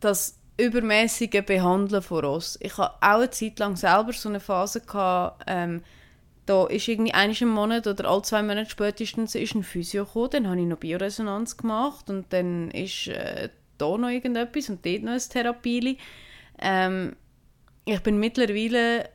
das 0.00 0.38
übermäßige 0.56 1.42
Behandeln 1.44 2.02
von 2.02 2.24
Ross. 2.24 2.58
Ich 2.60 2.78
hatte 2.78 2.94
auch 3.00 3.18
eine 3.18 3.30
Zeit 3.30 3.58
lang 3.58 3.76
selber 3.76 4.12
so 4.12 4.28
eine 4.28 4.40
Phase 4.40 4.80
gehabt, 4.80 5.42
ähm, 5.46 5.82
da 6.46 6.66
ist 6.66 6.88
irgendwie 6.88 7.14
einmal 7.14 7.36
im 7.40 7.48
Monat 7.50 7.86
oder 7.86 8.08
alle 8.08 8.22
zwei 8.22 8.42
Monate 8.42 8.70
spätestens 8.70 9.34
ist 9.34 9.54
ein 9.54 9.62
Physio 9.62 10.04
gekommen, 10.04 10.30
dann 10.30 10.48
habe 10.48 10.60
ich 10.60 10.66
noch 10.66 10.78
Bioresonanz 10.78 11.56
gemacht 11.56 12.10
und 12.10 12.32
dann 12.32 12.70
ist 12.72 13.08
äh, 13.08 13.48
da 13.78 13.96
noch 13.96 14.08
irgendetwas 14.08 14.68
und 14.68 14.84
dort 14.84 15.02
noch 15.02 15.12
ein 15.12 15.20
Therapie. 15.20 15.98
Ähm, 16.58 17.16
ich 17.84 18.00
bin 18.00 18.18
mittlerweile 18.18 19.08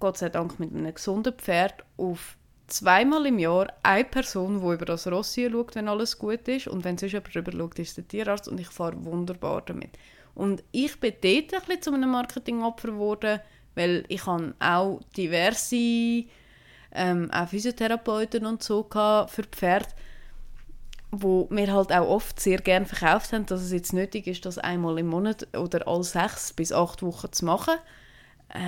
Gott 0.00 0.18
sei 0.18 0.28
Dank 0.28 0.58
mit 0.58 0.74
einem 0.74 0.92
gesunden 0.92 1.32
Pferd 1.34 1.84
auf 1.96 2.36
zweimal 2.66 3.26
im 3.26 3.38
Jahr 3.38 3.68
eine 3.82 4.04
Person, 4.04 4.60
die 4.60 4.74
über 4.74 4.84
das 4.84 5.06
Ross 5.06 5.34
schaut, 5.34 5.74
wenn 5.74 5.88
alles 5.88 6.18
gut 6.18 6.48
ist. 6.48 6.68
Und 6.68 6.84
wenn 6.84 6.98
sonst 6.98 7.12
jemand 7.12 7.34
drüber 7.34 7.52
schaut, 7.52 7.78
ist 7.78 7.96
der 7.96 8.08
Tierarzt. 8.08 8.48
Und 8.48 8.60
ich 8.60 8.68
fahre 8.68 9.04
wunderbar 9.04 9.62
damit. 9.62 9.90
Und 10.34 10.64
ich 10.72 10.98
bin 10.98 11.12
dort 11.22 11.54
ein 11.54 11.60
bisschen 11.60 11.82
zu 11.82 11.92
einem 11.92 12.10
Marketingopfer 12.10 12.88
geworden, 12.88 13.40
weil 13.74 14.04
ich 14.08 14.26
habe 14.26 14.54
auch 14.58 15.00
diverse 15.16 16.24
ähm, 16.96 17.30
auch 17.30 17.48
Physiotherapeuten 17.48 18.46
und 18.46 18.62
so 18.62 18.86
für 18.90 19.44
Pferde, 19.44 19.88
wo 21.10 21.46
mir 21.50 21.72
halt 21.72 21.92
auch 21.92 22.08
oft 22.08 22.40
sehr 22.40 22.58
gerne 22.58 22.86
verkauft 22.86 23.32
haben, 23.32 23.46
dass 23.46 23.62
es 23.62 23.72
jetzt 23.72 23.92
nötig 23.92 24.26
ist, 24.26 24.44
das 24.44 24.58
einmal 24.58 24.98
im 24.98 25.06
Monat 25.06 25.46
oder 25.56 25.86
alle 25.86 26.04
sechs 26.04 26.52
bis 26.52 26.72
acht 26.72 27.02
Wochen 27.02 27.32
zu 27.32 27.44
machen 27.44 27.74
äh, 28.48 28.58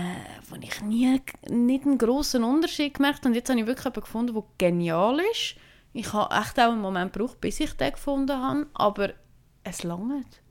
wo 0.49 0.57
ich 0.61 0.81
nie 0.83 1.21
nicht 1.49 1.87
einen 1.87 1.99
großen 1.99 2.43
Unterschied 2.43 2.95
gemerkt 2.95 3.21
habe. 3.21 3.29
Und 3.29 3.35
jetzt 3.35 3.49
habe 3.49 3.61
ich 3.61 3.67
wirklich 3.67 3.85
jemanden 3.85 4.01
gefunden, 4.01 4.35
der 4.35 4.45
genial 4.59 5.21
ist. 5.33 5.57
Ich 5.93 6.13
habe 6.13 6.35
echt 6.35 6.59
auch 6.59 6.73
einen 6.73 6.81
Moment 6.81 7.13
gebraucht, 7.13 7.41
bis 7.41 7.61
ich 7.61 7.73
den 7.75 7.93
gefunden 7.93 8.37
habe, 8.37 8.67
aber 8.75 9.11
es 9.65 9.83
langt. 9.83 10.43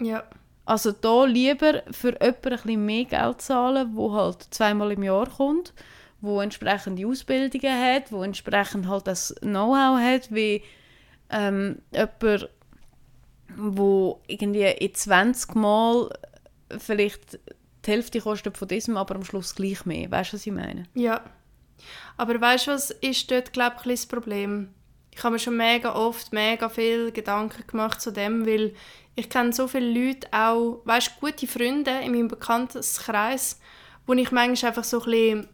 Ja. 0.00 0.24
Also 0.64 0.92
da 0.92 1.24
lieber 1.24 1.82
für 1.90 2.12
jemanden 2.12 2.48
ein 2.48 2.50
bisschen 2.52 2.86
mehr 2.86 3.04
Geld 3.04 3.40
zahlen, 3.42 3.90
wo 3.94 4.12
halt 4.12 4.42
zweimal 4.54 4.92
im 4.92 5.02
Jahr 5.02 5.28
kommt, 5.28 5.74
wo 6.20 6.40
entsprechende 6.40 7.06
Ausbildungen 7.06 7.78
hat, 7.78 8.12
wo 8.12 8.22
entsprechend 8.22 8.86
halt 8.86 9.06
das 9.08 9.34
Know-how 9.40 9.98
hat, 9.98 10.32
wie 10.32 10.62
ähm, 11.30 11.82
jemand, 11.92 12.48
wo 13.56 14.20
irgendwie 14.28 14.70
in 14.70 14.94
20 14.94 15.54
Mal 15.56 16.10
vielleicht 16.78 17.40
die 17.84 17.90
Hälfte 17.90 18.20
kostet 18.20 18.56
von 18.56 18.68
diesem, 18.68 18.96
aber 18.96 19.16
am 19.16 19.24
Schluss 19.24 19.54
gleich 19.54 19.84
mehr. 19.84 20.10
Weißt 20.10 20.32
du, 20.32 20.36
was 20.36 20.46
ich 20.46 20.52
meine? 20.52 20.84
Ja. 20.94 21.22
Aber 22.16 22.40
weißt 22.40 22.66
du, 22.68 22.70
was 22.72 22.90
ist 22.90 23.30
dort, 23.30 23.52
glaube 23.52 23.76
ich, 23.78 23.90
das 23.90 24.06
Problem? 24.06 24.68
Ich 25.14 25.22
habe 25.22 25.34
mir 25.34 25.38
schon 25.38 25.56
mega 25.56 25.94
oft 25.94 26.32
mega 26.32 26.68
viel 26.68 27.12
Gedanken 27.12 27.66
gemacht 27.66 28.00
zu 28.00 28.12
dem, 28.12 28.46
weil 28.46 28.74
ich 29.14 29.28
kenne 29.28 29.52
so 29.52 29.68
viele 29.68 29.90
Leute, 29.92 30.28
auch, 30.32 30.80
weißt 30.84 31.12
du, 31.16 31.26
gute 31.26 31.46
Freunde 31.46 31.90
in 32.02 32.12
meinem 32.12 32.28
Bekanntenkreis, 32.28 33.60
wo 34.06 34.14
ich 34.14 34.30
manchmal 34.30 34.70
einfach 34.70 34.84
so 34.84 35.00
ein 35.00 35.04
bisschen 35.04 35.48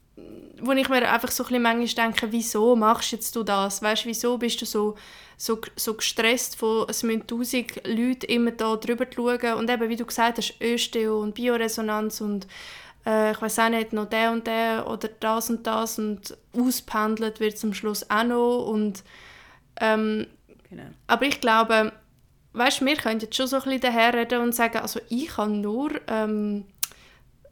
wo 0.61 0.73
ich 0.73 0.89
mir 0.89 1.11
einfach 1.11 1.31
so 1.31 1.45
ein 1.45 1.63
manchmal 1.63 2.11
denke, 2.11 2.33
wieso 2.33 2.75
machst 2.77 3.13
jetzt 3.13 3.35
du 3.37 3.43
das? 3.43 3.83
Weißt, 3.83 4.07
wieso 4.07 4.39
bist 4.39 4.61
du 4.61 4.67
so, 4.67 4.97
so, 5.37 5.61
so 5.77 5.95
gestresst 5.95 6.57
von, 6.57 6.87
es 6.89 7.03
müssen 7.03 7.27
tausend 7.27 7.87
Leute 7.87 8.27
immer 8.27 8.51
da 8.51 8.77
drüber 8.77 9.07
schauen 9.15 9.55
und 9.55 9.71
eben, 9.71 9.89
wie 9.89 9.97
du 9.97 10.05
gesagt 10.05 10.39
hast, 10.39 10.55
Östeo 10.61 11.21
und 11.21 11.35
Bioresonanz 11.35 12.21
und 12.21 12.47
äh, 13.07 13.33
ich 13.33 13.41
weiß 13.41 13.61
auch 13.61 13.69
nicht, 13.69 13.93
noch 13.93 14.09
der 14.09 14.33
und 14.33 14.47
der 14.47 14.87
oder 14.89 15.09
das 15.21 15.51
und 15.51 15.67
das 15.67 15.99
und 15.99 16.37
auspendelt 16.57 17.41
wird 17.41 17.59
zum 17.59 17.73
Schluss 17.73 18.09
auch 18.11 18.25
noch 18.25 18.67
und 18.67 19.05
ähm, 19.81 20.27
genau. 20.69 20.89
aber 21.07 21.27
ich 21.27 21.41
glaube, 21.41 21.93
weißt, 22.53 22.85
wir 22.85 22.97
können 22.97 23.21
jetzt 23.21 23.37
schon 23.37 23.47
so 23.47 23.57
ein 23.57 23.63
bisschen 23.63 23.81
daherreden 23.81 24.41
und 24.41 24.55
sagen, 24.55 24.79
also 24.79 24.99
ich 25.09 25.29
kann 25.29 25.61
nur 25.61 25.93
ähm, 26.09 26.65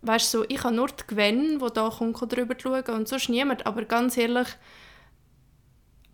weißt 0.07 0.31
so, 0.31 0.45
ich 0.49 0.63
habe 0.65 0.75
nur 0.75 0.89
die 0.89 1.07
Gwen, 1.07 1.59
die 1.59 1.73
da 1.73 1.91
kommt, 1.91 2.21
drüber 2.33 2.55
schauen 2.61 2.85
und 2.95 3.09
sonst 3.09 3.29
niemand. 3.29 3.67
Aber 3.67 3.85
ganz 3.85 4.17
ehrlich, 4.17 4.49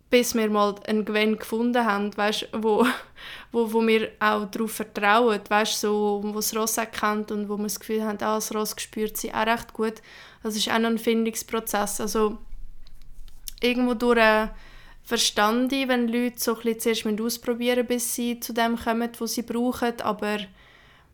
bis 0.09 0.35
wir 0.35 0.49
mal 0.49 0.75
einen 0.85 1.05
Gwen 1.05 1.37
gefunden 1.37 1.85
haben, 1.85 2.15
weißt, 2.15 2.49
wo, 2.53 2.85
wo, 3.51 3.73
wo 3.73 3.85
wir 3.85 4.11
auch 4.19 4.45
darauf 4.45 4.71
vertrauen, 4.71 5.41
weißt, 5.47 5.81
so, 5.81 6.21
wo 6.23 6.35
das 6.35 6.55
Ross 6.55 6.77
kennt 6.91 7.31
und 7.31 7.49
wo 7.49 7.57
wir 7.57 7.63
das 7.63 7.79
Gefühl 7.79 8.03
haben, 8.03 8.17
ah, 8.21 8.35
das 8.35 8.53
Ross 8.53 8.75
spürt 8.77 9.17
sie 9.17 9.33
auch 9.33 9.47
recht 9.47 9.73
gut. 9.73 10.01
Das 10.43 10.55
ist 10.55 10.69
auch 10.69 10.79
noch 10.79 10.89
ein 10.89 10.99
Findungsprozess. 10.99 11.99
Also 11.99 12.37
irgendwo 13.61 13.93
durch 13.93 14.19
äh, 14.19 14.49
verstand 15.03 15.71
ich, 15.73 15.87
wenn 15.87 16.07
Leute 16.07 16.39
so 16.39 16.55
ein 16.55 16.61
bisschen 16.61 17.03
zuerst 17.03 17.21
ausprobieren 17.21 17.87
bis 17.87 18.15
sie 18.15 18.39
zu 18.39 18.53
dem 18.53 18.77
kommen, 18.77 19.09
was 19.19 19.33
sie 19.33 19.41
brauchen, 19.41 19.99
aber 20.01 20.37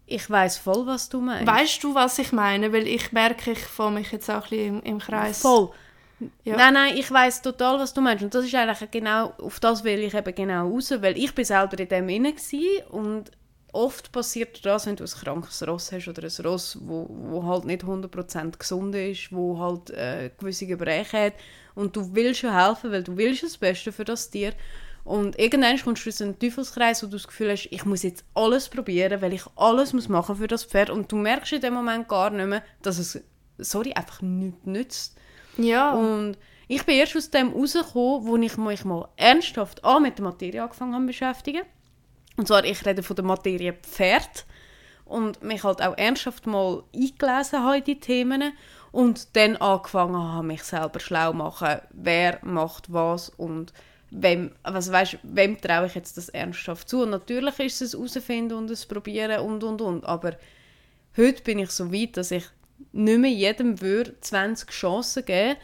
ich 0.09 0.29
weiß 0.29 0.57
voll, 0.57 0.85
was 0.85 1.09
du 1.09 1.21
meinst. 1.21 1.47
Weißt 1.47 1.83
du, 1.83 1.93
was 1.93 2.17
ich 2.19 2.31
meine? 2.31 2.73
Weil 2.73 2.87
ich 2.87 3.11
merke, 3.11 3.51
ich 3.51 3.59
fahre 3.59 3.91
mich 3.91 4.11
jetzt 4.11 4.29
auch 4.29 4.35
ein 4.35 4.49
bisschen 4.49 4.79
im, 4.79 4.83
im 4.83 4.99
Kreis. 4.99 5.41
Voll. 5.41 5.69
Ja. 6.43 6.57
Nein, 6.57 6.73
nein, 6.73 6.97
ich 6.97 7.09
weiß 7.09 7.41
total, 7.41 7.79
was 7.79 7.93
du 7.93 8.01
meinst. 8.01 8.23
Und 8.23 8.33
das 8.33 8.45
ist 8.45 8.55
eigentlich 8.55 8.91
genau, 8.91 9.33
auf 9.37 9.59
das 9.59 9.83
will 9.83 9.99
ich 9.99 10.13
eben 10.13 10.35
genau 10.35 10.69
raus, 10.69 10.91
weil 10.99 11.17
ich 11.17 11.33
bin 11.33 11.45
selber 11.45 11.79
in 11.79 11.87
dem 11.87 12.09
inne 12.09 12.33
und 12.89 13.31
oft 13.71 14.11
passiert 14.11 14.65
das, 14.65 14.87
wenn 14.87 14.95
du 14.95 15.03
ein 15.03 15.09
krankes 15.09 15.65
Ross 15.65 15.91
hast 15.91 16.07
oder 16.07 16.23
ein 16.23 16.45
Ross, 16.45 16.77
wo, 16.81 17.07
wo 17.09 17.45
halt 17.45 17.65
nicht 17.65 17.83
100% 17.83 18.57
gesund 18.57 18.95
ist, 18.95 19.31
wo 19.31 19.59
halt 19.59 19.91
äh, 19.91 20.31
gewisse 20.37 20.65
Gebrechen 20.65 21.19
hat 21.19 21.33
und 21.75 21.95
du 21.95 22.13
willst 22.13 22.41
schon 22.41 22.55
helfen, 22.55 22.91
weil 22.91 23.03
du 23.03 23.15
willst 23.15 23.43
das 23.43 23.57
Beste 23.57 23.91
für 23.91 24.05
das 24.05 24.29
Tier 24.29 24.53
und 25.09 25.39
irgendwann 25.39 25.81
kommst 25.81 26.05
du 26.05 26.11
in 26.11 26.29
einen 26.29 26.39
Teufelskreis, 26.39 27.01
wo 27.01 27.07
du 27.07 27.13
das 27.13 27.27
Gefühl 27.27 27.49
hast, 27.49 27.67
ich 27.71 27.83
muss 27.83 28.03
jetzt 28.03 28.23
alles 28.35 28.69
probieren, 28.69 29.23
weil 29.23 29.33
ich 29.33 29.41
alles 29.55 29.91
muss 29.91 30.07
machen 30.07 30.35
für 30.35 30.45
das 30.45 30.63
Pferd 30.63 30.91
und 30.91 31.11
du 31.11 31.15
merkst 31.15 31.53
in 31.53 31.61
dem 31.61 31.73
Moment 31.73 32.07
gar 32.07 32.29
nicht 32.29 32.45
mehr, 32.45 32.61
dass 32.83 32.99
es, 32.99 33.19
sorry, 33.57 33.93
einfach 33.93 34.21
nichts 34.21 34.67
nützt. 34.67 35.17
Ja. 35.57 35.93
Und 35.93 36.37
ich 36.67 36.85
bin 36.85 36.93
erst 36.93 37.17
aus 37.17 37.31
dem 37.31 37.51
rausgekommen, 37.51 38.27
wo 38.27 38.37
ich 38.37 38.55
mich 38.55 38.85
mal 38.85 39.09
ernsthaft 39.15 39.83
an 39.83 40.03
mit 40.03 40.19
der 40.19 40.25
Materie 40.25 40.61
angefangen 40.61 40.93
habe 40.93 41.07
beschäftigen. 41.07 41.63
Und 42.37 42.47
zwar, 42.47 42.63
ich 42.63 42.85
rede 42.85 43.01
von 43.01 43.15
der 43.15 43.25
Materie 43.25 43.73
Pferd 43.73 44.45
und 45.05 45.41
mich 45.41 45.63
halt 45.63 45.81
auch 45.81 45.97
ernsthaft 45.97 46.45
mal 46.45 46.83
eingelesen 46.93 47.63
habe 47.63 47.77
in 47.79 47.83
die 47.83 47.99
Themen 47.99 48.53
und 48.91 49.35
dann 49.35 49.55
angefangen 49.55 50.21
habe, 50.21 50.45
mich 50.45 50.61
selber 50.61 50.99
schlau 50.99 51.31
zu 51.31 51.37
machen, 51.37 51.79
wer 51.89 52.37
macht 52.43 52.93
was 52.93 53.29
und 53.29 53.73
wem, 54.11 54.51
also 54.63 54.91
weißt, 54.91 55.19
wem 55.23 55.59
traue 55.59 55.87
ich 55.87 55.95
jetzt 55.95 56.17
das 56.17 56.29
ernsthaft 56.29 56.89
zu? 56.89 57.03
Und 57.03 57.11
natürlich 57.11 57.59
ist 57.59 57.81
es 57.81 57.93
herausfinden 57.93 58.57
und 58.57 58.69
es 58.69 58.85
probieren 58.85 59.41
und 59.41 59.63
und 59.63 59.81
und, 59.81 60.05
aber 60.05 60.37
heute 61.17 61.43
bin 61.43 61.59
ich 61.59 61.71
so 61.71 61.93
weit, 61.93 62.17
dass 62.17 62.31
ich 62.31 62.45
nicht 62.91 63.19
mehr 63.19 63.31
jedem 63.31 63.81
würde 63.81 64.19
20 64.21 64.69
Chancen 64.69 65.25
geben 65.25 65.57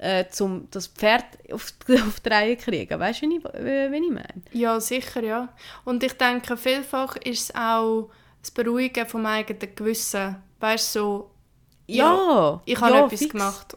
äh, 0.00 0.24
um 0.40 0.66
das 0.70 0.86
Pferd 0.86 1.26
auf, 1.52 1.72
auf 2.06 2.20
die 2.20 2.28
Reihe 2.28 2.58
zu 2.58 2.64
kriegen. 2.64 2.98
Weißt 2.98 3.22
du, 3.22 3.28
wie 3.28 3.36
ich, 3.36 3.44
wie 3.44 3.96
ich 3.96 4.10
meine? 4.10 4.42
Ja, 4.52 4.80
sicher, 4.80 5.22
ja. 5.22 5.48
Und 5.84 6.02
ich 6.02 6.14
denke, 6.14 6.56
vielfach 6.56 7.16
ist 7.16 7.50
es 7.50 7.54
auch 7.54 8.10
das 8.40 8.50
Beruhigen 8.50 9.06
vom 9.06 9.26
eigenen 9.26 9.74
Gewissen. 9.74 10.36
Weißt 10.58 10.96
du, 10.96 11.00
so, 11.00 11.30
ja, 11.86 12.14
ja 12.14 12.62
ich 12.64 12.80
habe 12.80 12.94
ja, 12.94 13.04
etwas 13.04 13.18
fix. 13.18 13.32
gemacht 13.32 13.74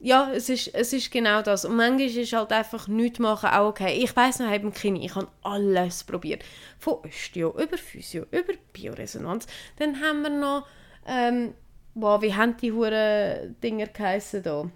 ja, 0.00 0.32
es 0.32 0.48
ist, 0.48 0.74
es 0.74 0.92
ist 0.92 1.10
genau 1.10 1.42
das. 1.42 1.64
Und 1.64 1.76
manchmal 1.76 2.08
ist 2.08 2.32
halt 2.32 2.52
einfach 2.52 2.88
nichts 2.88 3.18
machen 3.18 3.50
auch 3.50 3.68
okay. 3.68 4.02
Ich 4.02 4.16
weiss 4.16 4.38
noch, 4.38 4.50
im 4.50 4.72
Kini, 4.72 5.04
ich 5.04 5.14
habe 5.14 5.28
alles 5.42 6.04
probiert. 6.04 6.42
Von 6.78 6.94
Osteo, 7.04 7.50
über 7.50 7.76
Physio, 7.76 8.24
über 8.30 8.54
Bioresonanz. 8.72 9.46
Dann 9.78 10.00
haben 10.00 10.22
wir 10.22 10.30
noch, 10.30 10.66
ähm, 11.06 11.52
wow, 11.94 12.20
wie 12.22 12.34
haben 12.34 12.56
die 12.56 12.72
Huren 12.72 13.56
Dinger 13.62 13.86
geheissen 13.86 14.42
da? 14.42 14.70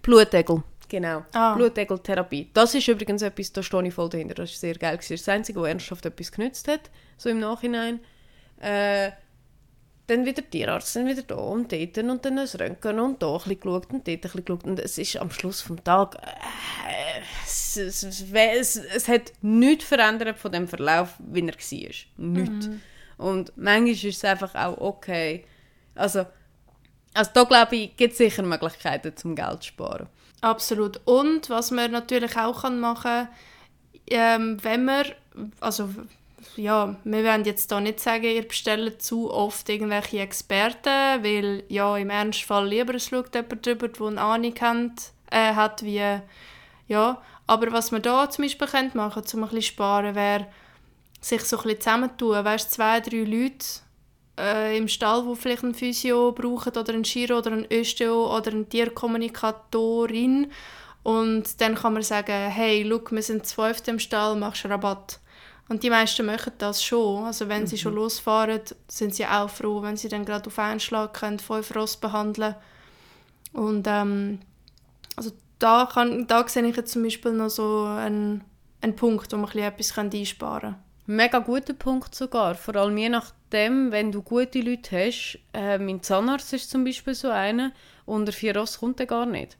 Blutegel. 0.00 0.62
Genau, 0.88 1.24
ah. 1.32 1.54
Blutegeltherapie. 1.54 2.50
Das 2.54 2.74
ist 2.74 2.86
übrigens 2.86 3.20
etwas, 3.20 3.52
da 3.52 3.62
stehe 3.62 3.86
ich 3.88 3.94
voll 3.94 4.08
dahinter. 4.08 4.34
Das 4.34 4.50
war 4.52 4.56
sehr 4.56 4.74
geil. 4.74 4.96
Das 4.96 5.10
ist 5.10 5.26
das 5.26 5.34
Einzige, 5.34 5.60
was 5.60 5.68
ernsthaft 5.68 6.06
etwas 6.06 6.30
genützt 6.30 6.68
hat, 6.68 6.90
so 7.18 7.28
im 7.28 7.40
Nachhinein. 7.40 8.00
Äh, 8.60 9.10
dann 10.06 10.24
wieder 10.24 10.48
Tierarzt, 10.48 10.94
dann 10.94 11.06
wieder 11.06 11.22
da 11.22 11.34
und 11.34 11.72
dort 11.72 11.98
und 11.98 12.24
dann 12.24 12.38
ein 12.38 12.46
Röntgen 12.46 13.00
und 13.00 13.22
da 13.22 13.32
ein 13.32 13.38
bisschen 13.38 13.60
geschaut 13.60 13.92
und 13.92 14.06
dort 14.06 14.08
ein 14.08 14.20
bisschen 14.20 14.44
geschaut. 14.44 14.64
Und 14.64 14.80
es 14.80 14.98
ist 14.98 15.16
am 15.16 15.30
Schluss 15.30 15.64
des 15.64 15.76
Tages, 15.84 16.20
äh, 16.22 17.20
es, 17.44 17.76
es, 17.76 18.02
es, 18.32 18.76
es, 18.76 19.08
hat 19.08 19.32
nichts 19.42 19.84
verändert 19.84 20.38
von 20.38 20.52
dem 20.52 20.68
Verlauf, 20.68 21.14
wie 21.18 21.40
er 21.40 21.46
war. 21.46 22.26
Nichts. 22.26 22.66
Mhm. 22.68 22.80
Und 23.18 23.52
manchmal 23.56 23.90
ist 23.90 24.04
es 24.04 24.24
einfach 24.24 24.54
auch 24.54 24.78
okay. 24.78 25.44
Also, 25.94 26.26
also 27.14 27.30
da 27.34 27.44
glaube 27.44 27.76
ich, 27.76 27.96
gibt 27.96 28.12
es 28.12 28.18
sicher 28.18 28.42
Möglichkeiten, 28.42 29.16
zum 29.16 29.34
Geld 29.34 29.62
zu 29.62 29.68
sparen. 29.68 30.08
Absolut. 30.40 31.00
Und 31.06 31.50
was 31.50 31.70
man 31.70 31.90
natürlich 31.90 32.36
auch 32.36 32.68
machen 32.70 33.02
kann, 33.02 33.28
ähm, 34.08 34.58
wenn 34.62 34.84
man, 34.84 35.06
also 35.60 35.88
ja, 36.56 36.96
wir 37.04 37.24
werden 37.24 37.44
jetzt 37.44 37.70
da 37.70 37.80
nicht 37.80 38.00
sagen, 38.00 38.24
ihr 38.24 38.46
bestellt 38.46 39.02
zu 39.02 39.30
oft 39.30 39.68
irgendwelche 39.68 40.20
Experten, 40.20 41.22
weil 41.22 41.64
ja, 41.68 41.96
im 41.96 42.10
Ernstfall 42.10 42.68
lieber 42.68 42.98
schaut 42.98 43.34
jemand 43.34 43.66
drüber, 43.66 43.88
der 43.88 44.06
eine 44.06 44.20
Ahnung 44.20 44.54
hat, 44.60 45.12
äh, 45.30 45.54
hat, 45.54 45.82
wie, 45.82 46.20
ja, 46.88 47.22
aber 47.46 47.72
was 47.72 47.90
man 47.90 48.02
da 48.02 48.28
zum 48.28 48.44
Beispiel 48.44 48.68
machen 48.94 49.12
könnte, 49.14 49.36
um 49.36 49.44
ein 49.44 49.48
bisschen 49.48 49.62
sparen, 49.62 50.14
wäre, 50.14 50.46
sich 51.20 51.42
so 51.42 51.56
ein 51.56 51.62
bisschen 51.64 51.80
zusammentun, 51.80 52.44
weißt 52.44 52.70
zwei, 52.72 53.00
drei 53.00 53.24
Leute 53.24 53.66
äh, 54.38 54.76
im 54.76 54.88
Stall, 54.88 55.24
die 55.28 55.36
vielleicht 55.36 55.64
einen 55.64 55.74
Physio 55.74 56.32
brauchen 56.32 56.76
oder 56.76 56.92
einen 56.92 57.04
Chiro 57.04 57.38
oder 57.38 57.52
einen 57.52 57.70
Östeo 57.70 58.36
oder 58.36 58.52
eine 58.52 58.68
Tierkommunikatorin. 58.68 60.50
Und 61.02 61.60
dann 61.60 61.76
kann 61.76 61.92
man 61.92 62.02
sagen, 62.02 62.50
hey, 62.50 62.82
look, 62.82 63.12
wir 63.12 63.22
sind 63.22 63.46
zwölf 63.46 63.86
im 63.86 63.98
Stall, 63.98 64.36
machst 64.36 64.64
Rabatt. 64.64 65.20
Und 65.68 65.82
die 65.82 65.90
meisten 65.90 66.24
machen 66.26 66.52
das 66.58 66.82
schon. 66.82 67.24
Also 67.24 67.48
wenn 67.48 67.62
mhm. 67.62 67.66
sie 67.66 67.78
schon 67.78 67.92
mhm. 67.92 67.98
losfahren, 67.98 68.60
sind 68.88 69.14
sie 69.14 69.26
auch 69.26 69.50
froh, 69.50 69.82
wenn 69.82 69.96
sie 69.96 70.08
dann 70.08 70.24
gerade 70.24 70.46
auf 70.46 70.58
einen 70.58 70.80
Schlag 70.80 71.14
können, 71.14 71.38
fünf 71.38 71.74
Ross 71.74 71.96
behandeln 71.96 72.54
Und 73.52 73.86
ähm, 73.88 74.40
also 75.16 75.32
da, 75.58 75.88
kann, 75.92 76.26
da 76.26 76.46
sehe 76.46 76.66
ich 76.66 76.76
jetzt 76.76 76.92
zum 76.92 77.02
Beispiel 77.02 77.32
noch 77.32 77.48
so 77.48 77.84
einen, 77.84 78.44
einen 78.80 78.94
Punkt, 78.94 79.32
wo 79.32 79.36
man 79.36 79.50
etwas 79.50 79.98
einsparen 79.98 80.72
kann. 80.72 80.82
Mega 81.06 81.38
guter 81.38 81.74
Punkt 81.74 82.14
sogar. 82.14 82.54
Vor 82.54 82.76
allem 82.76 82.98
je 82.98 83.08
nachdem, 83.08 83.90
wenn 83.92 84.12
du 84.12 84.22
gute 84.22 84.60
Leute 84.60 85.06
hast. 85.06 85.38
Äh, 85.52 85.78
mein 85.78 86.02
Zahnarzt 86.02 86.52
ist 86.52 86.70
zum 86.70 86.84
Beispiel 86.84 87.14
so 87.14 87.30
einer. 87.30 87.72
Unter 88.04 88.32
vier 88.32 88.56
Ross 88.56 88.78
kommt 88.78 89.00
er 89.00 89.06
gar 89.06 89.26
nicht. 89.26 89.56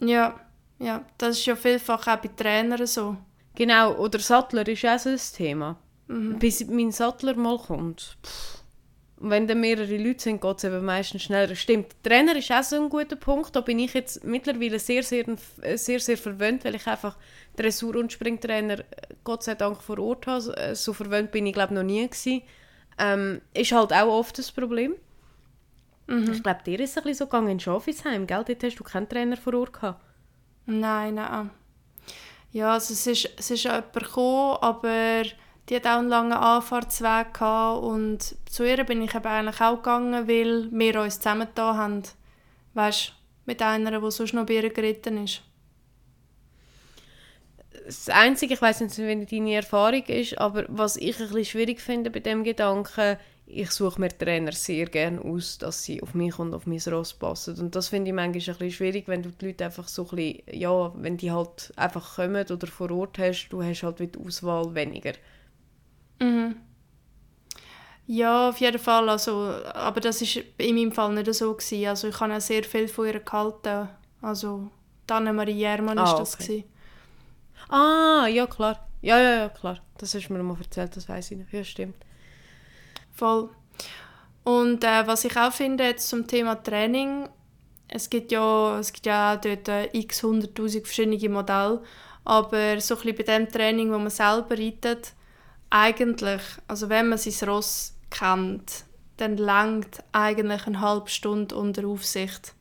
Ja, 0.00 0.40
ja, 0.78 1.04
das 1.18 1.38
ist 1.38 1.46
ja 1.46 1.56
vielfach 1.56 2.06
auch 2.06 2.16
bei 2.16 2.28
Trainern 2.28 2.86
so. 2.86 3.16
Genau, 3.60 3.92
oder 3.96 4.18
Sattler 4.20 4.66
ist 4.66 4.86
auch 4.86 4.98
so 4.98 5.10
ein 5.10 5.20
Thema. 5.34 5.76
Mhm. 6.08 6.38
Bis 6.38 6.66
mein 6.66 6.92
Sattler 6.92 7.34
mal 7.34 7.58
kommt. 7.58 8.16
Und 9.18 9.28
wenn 9.28 9.46
dann 9.46 9.60
mehrere 9.60 9.98
Leute 9.98 10.22
sind, 10.22 10.40
geht 10.40 10.56
es 10.56 10.64
eben 10.64 10.82
meistens 10.82 11.24
schneller. 11.24 11.54
Stimmt, 11.54 11.88
Trainer 12.02 12.34
ist 12.36 12.50
auch 12.50 12.62
so 12.62 12.76
ein 12.76 12.88
guter 12.88 13.16
Punkt. 13.16 13.54
Da 13.54 13.60
bin 13.60 13.78
ich 13.78 13.92
jetzt 13.92 14.24
mittlerweile 14.24 14.78
sehr, 14.78 15.02
sehr, 15.02 15.26
sehr, 15.74 16.00
sehr 16.00 16.16
verwöhnt, 16.16 16.64
weil 16.64 16.74
ich 16.74 16.86
einfach 16.86 17.18
Dressur- 17.54 17.96
und 17.96 18.10
Springtrainer 18.10 18.78
äh, 18.78 18.84
Gott 19.24 19.42
sei 19.42 19.56
Dank 19.56 19.82
vor 19.82 19.98
Ort 19.98 20.26
habe. 20.26 20.56
Äh, 20.56 20.74
so 20.74 20.94
verwöhnt 20.94 21.30
bin 21.30 21.44
ich, 21.44 21.52
glaube 21.52 21.74
noch 21.74 21.82
nie 21.82 22.08
gewesen. 22.08 22.40
Ähm, 22.96 23.42
ist 23.52 23.72
halt 23.72 23.92
auch 23.92 24.08
oft 24.08 24.38
das 24.38 24.50
Problem. 24.50 24.94
Mhm. 26.06 26.32
Ich 26.32 26.42
glaube, 26.42 26.60
dir 26.64 26.80
ist 26.80 26.92
es 26.92 26.96
ein 26.96 27.02
bisschen 27.02 27.18
so 27.18 27.24
gegangen 27.26 27.48
in 27.48 27.60
Schafisheim, 27.60 28.26
gell? 28.26 28.42
Dort 28.42 28.62
hast 28.62 28.76
du 28.76 28.84
keinen 28.84 29.06
Trainer 29.06 29.36
vor 29.36 29.52
Ort 29.52 29.74
gehabt. 29.74 30.02
Nein, 30.64 31.16
nein. 31.16 31.50
Ja, 32.52 32.72
also 32.72 32.92
es 32.92 33.06
ist, 33.06 33.30
es 33.36 33.50
ist 33.50 33.64
jemand 33.64 33.92
gekommen, 33.92 34.56
aber 34.60 35.22
die 35.68 35.76
hat 35.76 35.86
auch 35.86 35.98
einen 35.98 36.08
langen 36.08 36.32
Anfahrtsweg 36.32 37.32
gehabt 37.34 37.82
und 37.84 38.34
zu 38.50 38.64
ihr 38.66 38.82
bin 38.84 39.02
ich 39.02 39.14
eben 39.14 39.26
eigentlich 39.26 39.60
auch 39.60 39.76
gegangen, 39.76 40.26
weil 40.26 40.68
wir 40.72 41.00
uns 41.00 41.20
zusammen 41.20 41.46
da 41.54 41.76
haben. 41.76 42.02
Weißt 42.74 43.12
mit 43.46 43.62
einer, 43.62 44.00
die 44.00 44.10
sonst 44.10 44.34
noch 44.34 44.46
bei 44.46 44.54
ihr 44.54 44.70
geritten 44.70 45.24
ist. 45.24 45.42
Das 47.86 48.08
Einzige, 48.08 48.54
ich 48.54 48.62
weiß 48.62 48.80
nicht, 48.80 48.96
wie 48.98 49.26
deine 49.26 49.54
Erfahrung 49.54 50.04
ist, 50.04 50.38
aber 50.38 50.64
was 50.68 50.96
ich 50.96 51.18
ein 51.18 51.26
bisschen 51.26 51.44
schwierig 51.44 51.80
finde 51.80 52.10
bei 52.10 52.20
dem 52.20 52.44
Gedanken, 52.44 53.16
ich 53.52 53.70
suche 53.70 54.00
mir 54.00 54.08
Trainer 54.16 54.52
sehr 54.52 54.86
gerne 54.86 55.20
aus, 55.22 55.58
dass 55.58 55.82
sie 55.82 56.02
auf 56.02 56.14
mich 56.14 56.38
und 56.38 56.54
auf 56.54 56.66
mein 56.66 56.80
Ross 56.88 57.14
passen. 57.14 57.58
Und 57.58 57.74
das 57.74 57.88
finde 57.88 58.10
ich 58.10 58.14
manchmal 58.14 58.28
ein 58.28 58.32
bisschen 58.32 58.70
schwierig, 58.70 59.08
wenn 59.08 59.22
du 59.22 59.30
die 59.30 59.46
Leute 59.46 59.64
einfach 59.64 59.88
so 59.88 60.08
ein 60.10 60.16
bisschen, 60.16 60.42
ja, 60.52 60.92
wenn 60.96 61.16
die 61.16 61.30
halt 61.30 61.72
einfach 61.76 62.16
kommen 62.16 62.46
oder 62.46 62.66
vor 62.66 62.90
Ort 62.90 63.18
hast, 63.18 63.48
du 63.48 63.62
hast 63.62 63.82
halt 63.82 64.00
die 64.00 64.10
Auswahl 64.24 64.74
weniger. 64.74 65.12
Mhm. 66.20 66.56
Ja, 68.06 68.48
auf 68.48 68.58
jeden 68.58 68.78
Fall. 68.78 69.08
Also, 69.08 69.54
aber 69.72 70.00
das 70.00 70.20
war 70.20 70.42
in 70.58 70.74
meinem 70.74 70.92
Fall 70.92 71.12
nicht 71.14 71.32
so. 71.32 71.54
Gewesen. 71.54 71.86
Also 71.86 72.08
ich 72.08 72.20
habe 72.20 72.34
auch 72.34 72.40
sehr 72.40 72.64
viel 72.64 72.88
von 72.88 73.06
ihr 73.06 73.20
gehalten. 73.20 73.88
Also 74.20 74.68
Annemarie 75.08 75.52
Jermann 75.52 75.96
war 75.96 76.14
ah, 76.14 76.18
das. 76.18 76.36
Gewesen. 76.36 76.64
Ah, 77.68 78.26
ja 78.26 78.46
klar. 78.46 78.88
Ja, 79.00 79.18
ja, 79.18 79.34
ja, 79.36 79.48
klar. 79.48 79.78
Das 79.98 80.14
hast 80.14 80.28
du 80.28 80.32
mir 80.32 80.42
mal 80.42 80.56
erzählt, 80.58 80.96
das 80.96 81.08
weiß 81.08 81.30
ich 81.30 81.38
noch. 81.38 81.52
Ja, 81.52 81.62
stimmt. 81.62 81.94
Voll. 83.12 83.50
Und 84.44 84.84
äh, 84.84 85.06
was 85.06 85.24
ich 85.24 85.36
auch 85.36 85.52
finde 85.52 85.84
jetzt 85.84 86.08
zum 86.08 86.26
Thema 86.26 86.54
Training, 86.62 87.28
es 87.88 88.08
gibt 88.08 88.32
ja, 88.32 88.78
es 88.78 88.92
gibt 88.92 89.06
ja 89.06 89.34
auch 89.34 89.40
dort 89.40 89.68
äh, 89.68 89.88
x 89.92 90.22
hunderttausend 90.22 90.86
verschiedene 90.86 91.28
Modelle, 91.28 91.82
aber 92.24 92.80
so 92.80 92.94
ein 92.94 93.00
bisschen 93.00 93.16
bei 93.16 93.22
dem 93.22 93.48
Training, 93.48 93.92
wo 93.92 93.98
man 93.98 94.10
selber 94.10 94.56
reitet, 94.56 95.12
eigentlich, 95.70 96.42
also 96.68 96.88
wenn 96.88 97.08
man 97.08 97.18
sein 97.18 97.48
Ross 97.48 97.94
kennt, 98.10 98.84
dann 99.16 99.36
langt 99.36 100.02
eigentlich 100.12 100.66
eine 100.66 100.80
halbe 100.80 101.10
Stunde 101.10 101.54
unter 101.54 101.86
Aufsicht. 101.86 102.54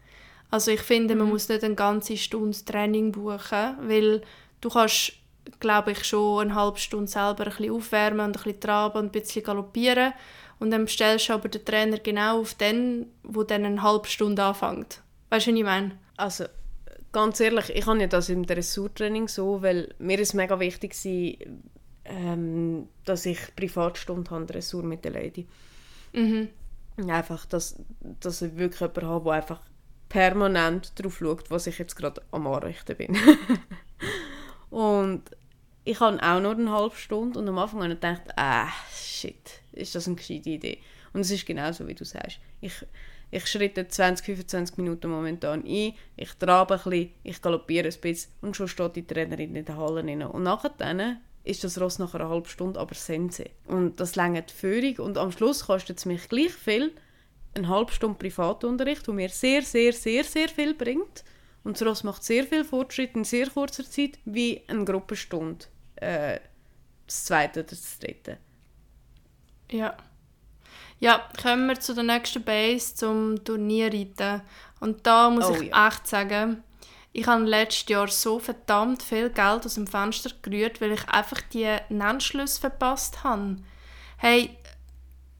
Also 0.51 0.71
ich 0.71 0.81
finde, 0.81 1.15
man 1.15 1.29
muss 1.29 1.49
nicht 1.49 1.63
eine 1.63 1.75
ganze 1.75 2.17
Stunde 2.17 2.57
Training 2.65 3.11
buchen, 3.11 3.77
weil 3.81 4.21
du 4.61 4.69
kannst, 4.69 5.13
glaube 5.59 5.91
ich, 5.91 6.03
schon 6.03 6.41
eine 6.41 6.55
halbe 6.55 6.79
Stunde 6.79 7.07
selber 7.07 7.45
ein 7.45 7.49
bisschen 7.49 7.71
aufwärmen 7.71 8.27
und 8.27 8.37
ein 8.37 8.43
bisschen 8.43 8.59
traben 8.59 8.99
und 8.99 9.05
ein 9.05 9.11
bisschen 9.11 9.43
galoppieren 9.43 10.13
und 10.59 10.71
dann 10.71 10.87
stellst 10.87 11.29
du 11.29 11.33
aber 11.33 11.49
den 11.49 11.65
Trainer 11.65 11.97
genau 11.97 12.41
auf 12.41 12.53
den, 12.53 13.07
wo 13.23 13.43
dann 13.43 13.65
eine 13.65 13.81
halbe 13.81 14.07
Stunde 14.07 14.43
anfängt. 14.43 15.01
Weißt 15.29 15.47
du, 15.47 15.51
was 15.51 15.57
ich 15.57 15.63
meine? 15.63 15.97
Also, 16.17 16.45
ganz 17.11 17.39
ehrlich, 17.39 17.69
ich 17.69 17.85
habe 17.85 17.99
ja 17.99 18.07
das 18.07 18.29
im 18.29 18.45
Dressurtraining 18.45 19.27
so, 19.27 19.61
weil 19.61 19.95
mir 19.99 20.19
ist 20.19 20.33
mega 20.33 20.59
wichtig 20.59 20.93
war, 20.93 21.47
ähm, 22.05 22.89
dass 23.05 23.25
ich 23.25 23.55
Privatstunden 23.55 24.29
habe, 24.31 24.45
Dressur 24.45 24.83
mit 24.83 25.05
der 25.05 25.11
Lady. 25.11 25.47
Mhm. 26.13 26.49
Einfach, 27.07 27.45
dass, 27.45 27.77
dass 28.19 28.41
ich 28.41 28.57
wirklich 28.57 28.81
jemanden 28.81 29.07
habe, 29.07 29.23
der 29.25 29.33
einfach 29.33 29.61
permanent 30.09 30.99
darauf 30.99 31.19
schaut, 31.19 31.49
was 31.51 31.67
ich 31.67 31.77
jetzt 31.77 31.95
gerade 31.95 32.21
am 32.31 32.47
Anrichten 32.47 32.97
bin. 32.97 33.17
und 34.69 35.23
ich 35.83 35.99
habe 35.99 36.21
auch 36.21 36.39
nur 36.39 36.51
eine 36.51 36.71
halbe 36.71 36.95
Stunde 36.95 37.39
und 37.39 37.47
am 37.47 37.57
Anfang 37.57 37.81
habe 37.81 37.93
ich 37.93 37.99
gedacht, 37.99 38.21
ah, 38.35 38.67
shit, 38.93 39.61
ist 39.71 39.95
das 39.95 40.07
eine 40.07 40.15
gescheite 40.15 40.49
Idee? 40.49 40.79
Und 41.13 41.21
es 41.21 41.31
ist 41.31 41.45
genauso, 41.45 41.87
wie 41.87 41.95
du 41.95 42.05
sagst. 42.05 42.39
Ich, 42.61 42.73
ich 43.31 43.47
schritte 43.47 43.87
20, 43.87 44.25
25 44.25 44.77
Minuten 44.77 45.09
momentan 45.09 45.63
ein, 45.65 45.93
ich 46.15 46.33
trabe 46.37 46.75
ein 46.75 46.83
bisschen, 46.83 47.11
ich 47.23 47.41
galoppiere 47.41 47.87
ein 47.87 48.01
bisschen 48.01 48.31
und 48.41 48.55
schon 48.55 48.67
steht 48.67 48.95
die 48.95 49.07
Trainerin 49.07 49.55
in 49.55 49.65
der 49.65 49.77
Halle 49.77 50.03
rein. 50.03 50.21
Und 50.21 50.43
nachher 50.43 50.71
ist 51.43 51.63
das 51.63 51.79
Ross 51.79 51.97
nach 51.99 52.13
einer 52.13 52.29
halben 52.29 52.47
Stunde 52.47 52.79
aber 52.79 52.93
Sense. 52.93 53.45
Und 53.65 53.99
das 53.99 54.15
längert 54.15 54.51
die 54.51 54.55
Führung 54.55 55.07
und 55.07 55.17
am 55.17 55.31
Schluss 55.31 55.65
kostet 55.65 55.97
es 55.97 56.05
mich 56.05 56.29
gleich 56.29 56.51
viel, 56.51 56.91
eine 57.55 57.67
halbe 57.67 57.91
Stunde 57.91 58.17
Privatunterricht, 58.17 59.07
der 59.07 59.13
mir 59.13 59.29
sehr, 59.29 59.63
sehr, 59.63 59.93
sehr, 59.93 60.23
sehr 60.23 60.49
viel 60.49 60.75
bringt. 60.75 61.23
Und 61.63 61.79
das 61.79 61.87
Ross 61.87 62.03
macht 62.03 62.23
sehr 62.23 62.45
viel 62.45 62.63
Fortschritt 62.63 63.15
in 63.15 63.23
sehr 63.23 63.49
kurzer 63.49 63.89
Zeit, 63.89 64.19
wie 64.25 64.61
eine 64.67 64.85
Gruppenstunde. 64.85 65.65
Äh, 65.95 66.39
das 67.05 67.25
zweite 67.25 67.61
oder 67.61 67.69
das 67.69 67.99
dritte. 67.99 68.37
Ja. 69.71 69.95
Ja, 70.99 71.29
kommen 71.41 71.67
wir 71.67 71.79
zu 71.79 71.93
der 71.93 72.03
nächsten 72.03 72.43
Base, 72.43 72.95
zum 72.95 73.43
Turnierreiten. 73.43 74.41
Und 74.79 75.05
da 75.07 75.29
muss 75.29 75.49
oh, 75.49 75.55
ich 75.55 75.69
ja. 75.69 75.87
echt 75.87 76.07
sagen, 76.07 76.63
ich 77.11 77.25
habe 77.25 77.43
letztes 77.43 77.89
Jahr 77.89 78.07
so 78.07 78.39
verdammt 78.39 79.01
viel 79.01 79.29
Geld 79.29 79.65
aus 79.65 79.75
dem 79.75 79.87
Fenster 79.87 80.31
gerührt, 80.41 80.81
weil 80.81 80.91
ich 80.91 81.07
einfach 81.09 81.41
die 81.41 81.75
Nennschlüsse 81.89 82.59
verpasst 82.59 83.23
habe. 83.23 83.57
Hey, 84.17 84.57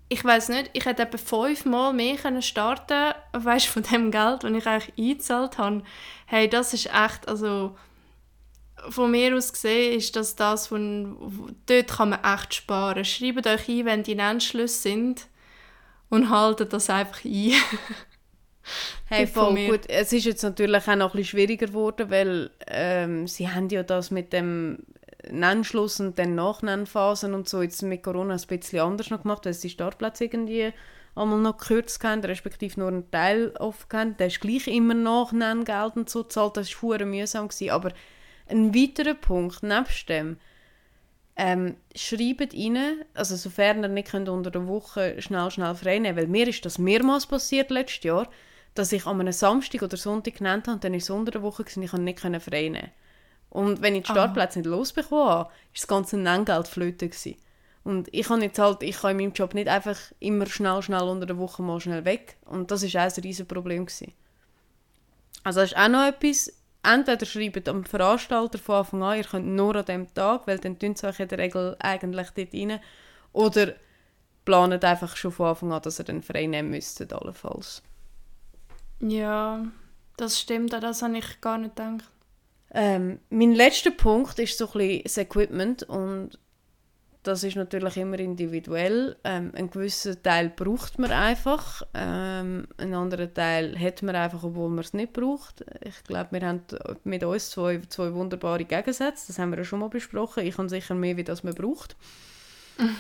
ich 0.10 0.26
weiß 0.26 0.50
nicht, 0.50 0.72
ich 0.74 0.86
hätte 0.86 1.04
etwa 1.04 1.17
fünfmal 1.17 1.93
mehr 1.93 2.15
können 2.15 2.41
starten 2.41 3.13
weißt, 3.32 3.67
von 3.67 3.84
dem 3.84 4.10
Geld, 4.10 4.43
das 4.43 4.52
ich 4.52 4.67
eigentlich 4.67 4.93
eingezahlt 4.98 5.58
habe. 5.60 5.84
Hey, 6.26 6.50
das 6.50 6.74
ist 6.74 6.88
echt, 6.88 7.28
also 7.28 7.76
von 8.89 9.12
mir 9.12 9.36
aus 9.36 9.54
gesehen 9.54 9.98
ist 9.98 10.15
das 10.15 10.36
das, 10.36 10.67
von, 10.67 11.56
dort 11.67 11.88
kann 11.88 12.10
man 12.10 12.24
echt 12.24 12.56
sparen. 12.56 13.06
Schreibt 13.06 13.45
euch 13.45 13.69
ein, 13.69 13.86
wenn 13.86 14.04
die 14.04 14.15
Nennschlüsse 14.15 14.82
sind 14.82 15.28
und 16.10 16.30
haltet 16.30 16.74
das 16.74 16.89
einfach 16.89 17.24
ein. 17.24 17.54
hey, 19.06 19.28
voll 19.28 19.67
gut. 19.67 19.82
Es 19.88 20.12
ist 20.12 20.26
jetzt 20.26 20.41
natürlich 20.41 20.88
auch 20.88 20.95
noch 20.95 21.13
ein 21.13 21.17
bisschen 21.17 21.26
schwieriger 21.26 21.67
geworden, 21.67 22.10
weil 22.10 22.50
ähm, 22.67 23.28
sie 23.28 23.48
haben 23.48 23.69
ja 23.69 23.84
das 23.84 24.10
mit 24.10 24.34
dem 24.34 24.80
Nennschluss 25.29 25.99
und 25.99 26.17
dann 26.17 26.36
Nachnennphasen 26.36 27.34
und 27.34 27.49
so 27.49 27.62
jetzt 27.62 27.82
mit 27.82 28.03
Corona 28.03 28.36
ein 28.36 28.47
bisschen 28.47 28.79
anders 28.79 29.10
noch 29.10 29.23
gemacht, 29.23 29.45
weil 29.45 29.53
sie 29.53 29.69
Startplätze 29.69 30.25
irgendwie 30.25 30.73
einmal 31.15 31.39
noch 31.39 31.58
gekürzt 31.58 32.03
haben, 32.03 32.21
respektive 32.21 32.79
nur 32.79 32.89
einen 32.89 33.12
Teil 33.12 33.53
offen 33.60 33.88
haben. 33.91 34.17
Der 34.17 34.27
ist 34.27 34.39
gleich 34.39 34.67
immer 34.67 34.93
Nachnenngeld 34.93 35.97
und 35.97 36.10
so 36.10 36.23
gezahlt, 36.23 36.58
das 36.58 36.71
war 36.82 37.03
mühsam. 37.05 37.47
Gewesen. 37.47 37.71
Aber 37.71 37.91
ein 38.47 38.73
weiterer 38.73 39.13
Punkt, 39.15 39.62
nebst 39.63 40.10
dem, 40.10 40.38
ähm, 41.36 41.77
schreibt 41.95 42.53
rein, 42.53 43.05
also 43.13 43.36
sofern 43.36 43.82
ihr 43.82 43.88
nicht 43.88 44.10
könnt 44.12 44.27
unter 44.27 44.51
der 44.51 44.67
Woche 44.67 45.21
schnell, 45.21 45.49
schnell 45.51 45.73
frei 45.73 45.99
nehmen 45.99 46.17
weil 46.17 46.27
mir 46.27 46.47
ist 46.47 46.65
das 46.65 46.77
mehrmals 46.77 47.27
passiert 47.27 47.71
letztes 47.71 48.03
Jahr, 48.03 48.27
dass 48.73 48.91
ich 48.91 49.05
an 49.05 49.21
einem 49.21 49.32
Samstag 49.32 49.82
oder 49.82 49.95
Sonntag 49.95 50.36
genannt 50.36 50.67
habe 50.67 50.75
und 50.75 50.84
dann 50.84 50.91
war 50.91 50.97
es 50.97 51.10
unter 51.10 51.32
der 51.32 51.41
Woche 51.41 51.63
und 51.63 51.84
ich 51.84 51.91
konnte 51.91 52.03
nicht 52.03 52.19
frei 52.19 52.67
nehmen. 52.67 52.91
Und 53.50 53.82
wenn 53.82 53.96
ich 53.96 54.04
die 54.04 54.12
Startplätze 54.12 54.60
nicht 54.60 54.68
losbekommen 54.68 55.28
habe, 55.28 55.46
war 55.46 55.52
das 55.74 55.88
ganze 55.88 56.18
Nenngeld 56.18 56.68
flöten. 56.68 57.12
Und 57.84 58.08
ich 58.14 58.28
kann 58.28 58.42
jetzt 58.42 58.60
halt, 58.60 58.84
ich 58.84 59.00
kann 59.00 59.12
in 59.12 59.18
meinem 59.18 59.34
Job 59.34 59.54
nicht 59.54 59.68
einfach 59.68 59.98
immer 60.20 60.46
schnell, 60.46 60.82
schnell 60.82 61.04
unter 61.04 61.26
der 61.26 61.38
Woche 61.38 61.64
mal 61.64 61.80
schnell 61.80 62.06
weg. 62.06 62.38
Und 62.46 62.70
das 62.72 62.84
war 62.84 63.08
auch 63.08 63.18
ein 63.18 63.24
riesiges 63.24 63.48
Problem. 63.48 63.86
Gewesen. 63.86 64.14
Also 65.44 65.62
das 65.62 65.72
ist 65.72 65.78
auch 65.78 65.88
noch 65.88 66.06
etwas, 66.06 66.54
entweder 66.84 67.26
schreibt 67.26 67.68
am 67.70 67.86
Veranstalter 67.86 68.58
von 68.58 68.76
Anfang 68.76 69.04
an, 69.04 69.18
ihr 69.18 69.24
könnt 69.24 69.48
nur 69.48 69.76
an 69.76 69.86
dem 69.86 70.14
Tag, 70.14 70.46
weil 70.46 70.60
dann 70.60 70.78
tun 70.78 70.96
sie 70.96 71.08
euch 71.08 71.20
in 71.20 71.28
der 71.28 71.38
Regel 71.40 71.76
eigentlich 71.80 72.30
dort 72.32 72.54
rein. 72.54 72.80
Oder 73.32 73.74
planet 74.46 74.84
einfach 74.84 75.16
schon 75.16 75.32
von 75.32 75.48
Anfang 75.48 75.72
an, 75.72 75.82
dass 75.82 76.00
ihr 76.00 76.06
dann 76.06 76.22
frei 76.22 76.46
nehmen 76.46 76.72
müsstet, 76.72 77.14
allenfalls. 77.14 77.82
Ja, 79.00 79.66
das 80.18 80.40
stimmt, 80.40 80.74
das 80.74 81.02
habe 81.02 81.18
ich 81.18 81.42
gar 81.42 81.58
nicht 81.58 81.76
gedacht. 81.76 82.12
Ähm, 82.73 83.19
mein 83.29 83.53
letzter 83.53 83.91
Punkt 83.91 84.38
ist 84.39 84.58
so 84.58 84.65
ein 84.67 84.71
bisschen 84.73 85.03
das 85.03 85.17
Equipment 85.17 85.84
und 85.84 86.38
das 87.23 87.43
ist 87.43 87.55
natürlich 87.55 87.97
immer 87.97 88.17
individuell. 88.19 89.17
Ähm, 89.23 89.51
einen 89.55 89.69
gewissen 89.69 90.21
Teil 90.23 90.49
braucht 90.49 90.99
man 90.99 91.12
einfach, 91.12 91.84
ähm, 91.93 92.67
einen 92.77 92.93
anderen 92.93 93.34
Teil 93.34 93.77
hat 93.77 94.01
man 94.03 94.15
einfach, 94.15 94.43
obwohl 94.43 94.69
man 94.69 94.79
es 94.79 94.93
nicht 94.93 95.13
braucht. 95.13 95.65
Ich 95.82 96.03
glaube, 96.03 96.32
wir 96.32 96.47
haben 96.47 96.62
mit 97.03 97.23
uns 97.23 97.49
zwei, 97.49 97.82
zwei 97.89 98.13
wunderbare 98.13 98.65
Gegensätze, 98.65 99.27
das 99.27 99.39
haben 99.39 99.51
wir 99.51 99.58
ja 99.58 99.63
schon 99.65 99.79
mal 99.79 99.89
besprochen. 99.89 100.45
Ich 100.45 100.58
habe 100.58 100.69
sicher 100.69 100.95
mehr, 100.95 101.17
wie 101.17 101.23
das 101.23 101.43
man 101.43 101.55
braucht. 101.55 101.95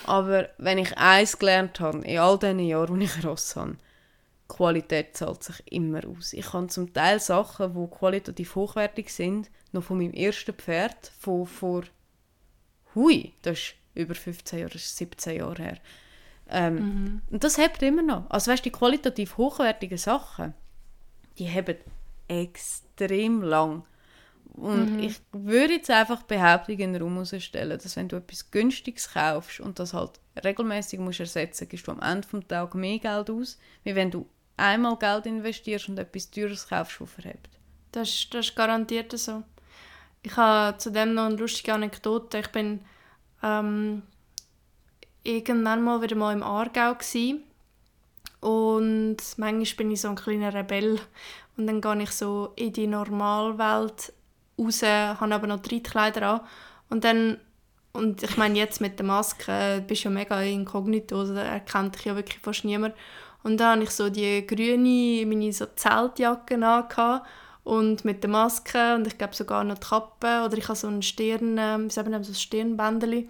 Aber 0.05 0.49
wenn 0.57 0.77
ich 0.77 0.97
eins 0.97 1.39
gelernt 1.39 1.79
habe, 1.79 1.99
in 1.99 2.19
all 2.19 2.37
diesen 2.37 2.59
Jahren, 2.59 2.99
die 2.99 3.05
ich 3.05 3.25
Ross 3.25 3.55
habe, 3.55 3.77
Qualität 4.49 5.15
zahlt 5.15 5.43
sich 5.43 5.61
immer 5.71 6.01
aus. 6.05 6.33
Ich 6.33 6.51
habe 6.51 6.67
zum 6.67 6.91
Teil 6.91 7.21
Sachen, 7.21 7.73
die 7.73 7.95
qualitativ 7.95 8.55
hochwertig 8.55 9.13
sind, 9.13 9.49
noch 9.71 9.83
von 9.83 9.99
meinem 9.99 10.13
ersten 10.13 10.53
Pferd, 10.53 11.13
von 11.19 11.45
vor, 11.45 11.83
hui, 12.95 13.33
das 13.43 13.59
ist 13.59 13.75
über 13.93 14.15
15 14.15 14.65
oder 14.65 14.77
17 14.77 15.37
Jahre 15.37 15.63
her. 15.63 15.77
Ähm, 16.49 16.75
mhm. 16.75 17.21
Und 17.29 17.43
das 17.43 17.57
hebt 17.57 17.81
immer 17.83 18.01
noch. 18.01 18.29
Also 18.29 18.51
weißt, 18.51 18.65
die 18.65 18.71
qualitativ 18.71 19.37
hochwertigen 19.37 19.97
Sachen, 19.97 20.53
die 21.37 21.49
haben 21.49 21.77
extrem 22.27 23.43
lang. 23.43 23.83
Und 24.45 24.93
mhm. 24.93 24.99
ich 24.99 25.21
würde 25.31 25.75
jetzt 25.75 25.91
einfach 25.91 26.23
Behauptungen 26.23 26.81
in 26.81 26.93
den 26.93 27.01
Raum 27.01 27.23
stellen, 27.25 27.77
dass 27.77 27.95
wenn 27.95 28.09
du 28.09 28.17
etwas 28.17 28.51
Günstiges 28.51 29.13
kaufst 29.13 29.59
und 29.59 29.79
das 29.79 29.93
halt 29.93 30.19
regelmäßig 30.43 30.99
musst 30.99 31.19
ersetzen, 31.19 31.69
gibst 31.69 31.87
du 31.87 31.91
am 31.91 32.01
Ende 32.01 32.27
des 32.27 32.47
Tages 32.47 32.73
mehr 32.73 32.99
Geld 32.99 33.29
aus, 33.29 33.57
wie 33.83 33.95
wenn 33.95 34.11
du 34.11 34.27
einmal 34.59 34.97
Geld 34.97 35.25
investierst 35.25 35.89
und 35.89 35.99
etwas 35.99 36.29
Teures 36.29 36.67
kaufst, 36.67 36.99
das 36.99 37.09
verhebt. 37.11 37.49
Das, 37.91 38.27
das 38.29 38.47
ist 38.47 38.55
garantiert 38.55 39.17
so. 39.17 39.43
Ich 40.21 40.35
habe 40.35 40.77
zudem 40.77 41.13
noch 41.13 41.25
eine 41.25 41.35
lustige 41.35 41.73
Anekdote. 41.73 42.39
Ich 42.39 42.49
bin 42.49 42.81
ähm, 43.41 44.03
irgendwann 45.23 45.83
mal 45.83 46.01
wieder 46.01 46.15
mal 46.15 46.33
im 46.33 46.43
Aargau 46.43 46.93
gewesen. 46.93 47.43
und 48.41 49.17
manchmal 49.37 49.77
bin 49.77 49.91
ich 49.91 50.01
so 50.01 50.09
ein 50.09 50.15
kleiner 50.15 50.53
Rebell 50.53 50.99
und 51.57 51.67
dann 51.67 51.81
gehe 51.81 52.03
ich 52.03 52.11
so 52.11 52.53
in 52.55 52.73
die 52.73 52.87
Normalwelt 52.87 54.13
raus, 54.57 54.83
habe 54.83 55.35
aber 55.35 55.47
noch 55.47 55.59
Dreitkleider 55.61 56.27
an 56.27 56.41
und 56.89 57.03
dann 57.03 57.37
und 57.91 58.21
ich 58.21 58.37
meine 58.37 58.57
jetzt 58.57 58.81
mit 58.81 58.99
der 58.99 59.05
Maske 59.05 59.83
bist 59.85 60.05
du 60.05 60.09
ja 60.09 60.13
mega 60.13 60.41
inkognito, 60.41 61.25
da 61.25 61.41
erkennt 61.41 61.95
dich 61.95 62.05
ja 62.05 62.15
wirklich 62.15 62.39
fast 62.39 62.63
niemand 62.63 62.95
und 63.43 63.57
dann 63.57 63.75
habe 63.75 63.83
ich 63.83 63.91
so 63.91 64.09
die 64.09 64.45
grüne, 64.45 65.25
meine 65.25 65.53
so 65.53 65.65
Zeltjacke 65.65 66.63
an 66.65 67.21
und 67.63 68.05
mit 68.05 68.23
der 68.23 68.29
Maske 68.29 68.95
und 68.95 69.07
ich 69.07 69.17
glaube 69.17 69.35
sogar 69.35 69.63
noch 69.63 69.77
die 69.77 69.87
Kappe 69.87 70.43
oder 70.45 70.57
ich 70.57 70.67
habe 70.67 70.77
so 70.77 70.87
ein 70.87 71.01
Stirn, 71.01 71.57
äh, 71.57 71.77
wie 71.79 71.89
so 71.89 72.01
ein 72.01 72.23
Stirnbändeli 72.23 73.29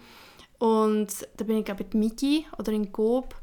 und 0.58 1.08
da 1.36 1.44
bin 1.44 1.58
ich 1.58 1.64
glaube 1.64 1.84
in 1.90 1.98
Migi 1.98 2.46
oder 2.58 2.72
in 2.72 2.92
Gob 2.92 3.34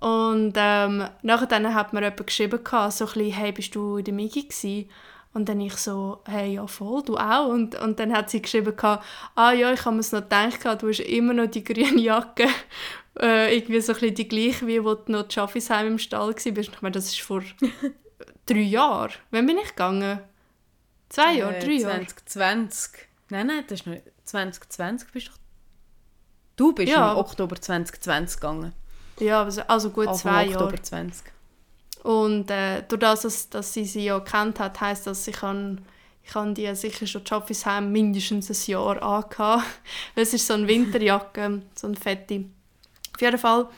und 0.00 0.52
ähm, 0.56 1.08
nachher 1.22 1.46
dann 1.46 1.74
hat 1.74 1.92
mir 1.92 2.02
jemand 2.02 2.26
geschrieben, 2.26 2.60
so 2.64 2.76
ein 2.76 2.90
bisschen, 2.90 3.32
hey, 3.32 3.52
bist 3.52 3.74
du 3.74 3.96
in 3.96 4.04
der 4.04 4.14
Migi 4.14 4.42
gewesen? 4.42 4.90
Und 5.32 5.48
dann 5.48 5.60
ich 5.60 5.76
so, 5.76 6.22
hey, 6.24 6.54
ja 6.54 6.66
voll, 6.66 7.02
du 7.02 7.16
auch. 7.16 7.48
Und, 7.48 7.78
und 7.80 7.98
dann 7.98 8.12
hat 8.14 8.30
sie 8.30 8.40
geschrieben, 8.40 8.74
ah 8.78 9.52
ja, 9.52 9.72
ich 9.72 9.84
habe 9.84 9.96
mir 9.96 10.02
noch 10.02 10.22
gedacht, 10.22 10.82
du 10.82 10.88
hast 10.88 11.00
immer 11.00 11.34
noch 11.34 11.46
die 11.46 11.64
grüne 11.64 12.00
Jacke. 12.00 12.46
Äh, 13.20 13.56
irgendwie 13.56 13.80
so 13.80 13.92
ein 13.92 13.98
bisschen 13.98 14.14
die 14.14 14.28
gleiche, 14.28 14.66
wie 14.66 14.84
wo 14.84 14.94
du 14.94 15.12
noch 15.12 15.24
in 15.24 15.30
Schaffisheim 15.30 15.86
im 15.86 15.98
Stall 15.98 16.34
warst. 16.34 16.46
Ich 16.46 16.82
meine, 16.82 16.92
das 16.92 17.06
ist 17.06 17.20
vor 17.20 17.42
drei 18.46 18.60
Jahren. 18.60 19.12
Wann 19.30 19.46
bin 19.46 19.58
ich 19.58 19.70
gegangen? 19.70 20.20
Zwei 21.08 21.34
äh, 21.34 21.38
Jahre, 21.38 21.58
drei 21.58 21.72
Jahre? 21.72 22.06
2020. 22.06 22.92
Nein, 23.30 23.46
nein, 23.46 23.64
das 23.68 23.80
ist 23.80 23.86
noch 23.86 23.96
2020 24.24 25.10
bist 25.12 25.28
du 25.28 25.32
Du 26.56 26.72
bist 26.72 26.90
ja. 26.90 27.12
im 27.12 27.18
Oktober 27.18 27.60
2020 27.60 28.40
gegangen. 28.40 28.72
Ja, 29.20 29.42
also, 29.42 29.62
also 29.62 29.90
gut 29.90 30.08
Anfang 30.08 30.32
zwei 30.32 30.48
Oktober 30.48 30.70
Jahre. 30.70 30.82
20. 30.82 31.24
Und 32.02 32.50
äh, 32.50 32.82
durch 32.88 33.00
das, 33.00 33.22
dass, 33.22 33.50
dass 33.50 33.72
sie 33.72 33.84
sie 33.84 34.04
ja 34.04 34.20
kennt 34.20 34.58
hat, 34.58 34.80
heisst 34.80 35.06
das, 35.06 35.26
ich 35.28 35.36
kann 35.36 35.82
ich 36.28 36.34
habe 36.34 36.52
die 36.54 36.74
sicher 36.74 37.06
schon 37.06 37.22
Jobfisheim 37.22 37.92
mindestens 37.92 38.50
ein 38.50 38.70
Jahr 38.70 39.00
angehabt. 39.00 39.64
es 40.16 40.34
ist 40.34 40.46
so 40.46 40.54
eine 40.54 40.66
Winterjacke, 40.66 41.62
so 41.74 41.86
eine 41.86 41.96
fette. 41.96 42.46
Auf 43.16 43.22
jeden 43.22 43.38
Fall, 43.38 43.68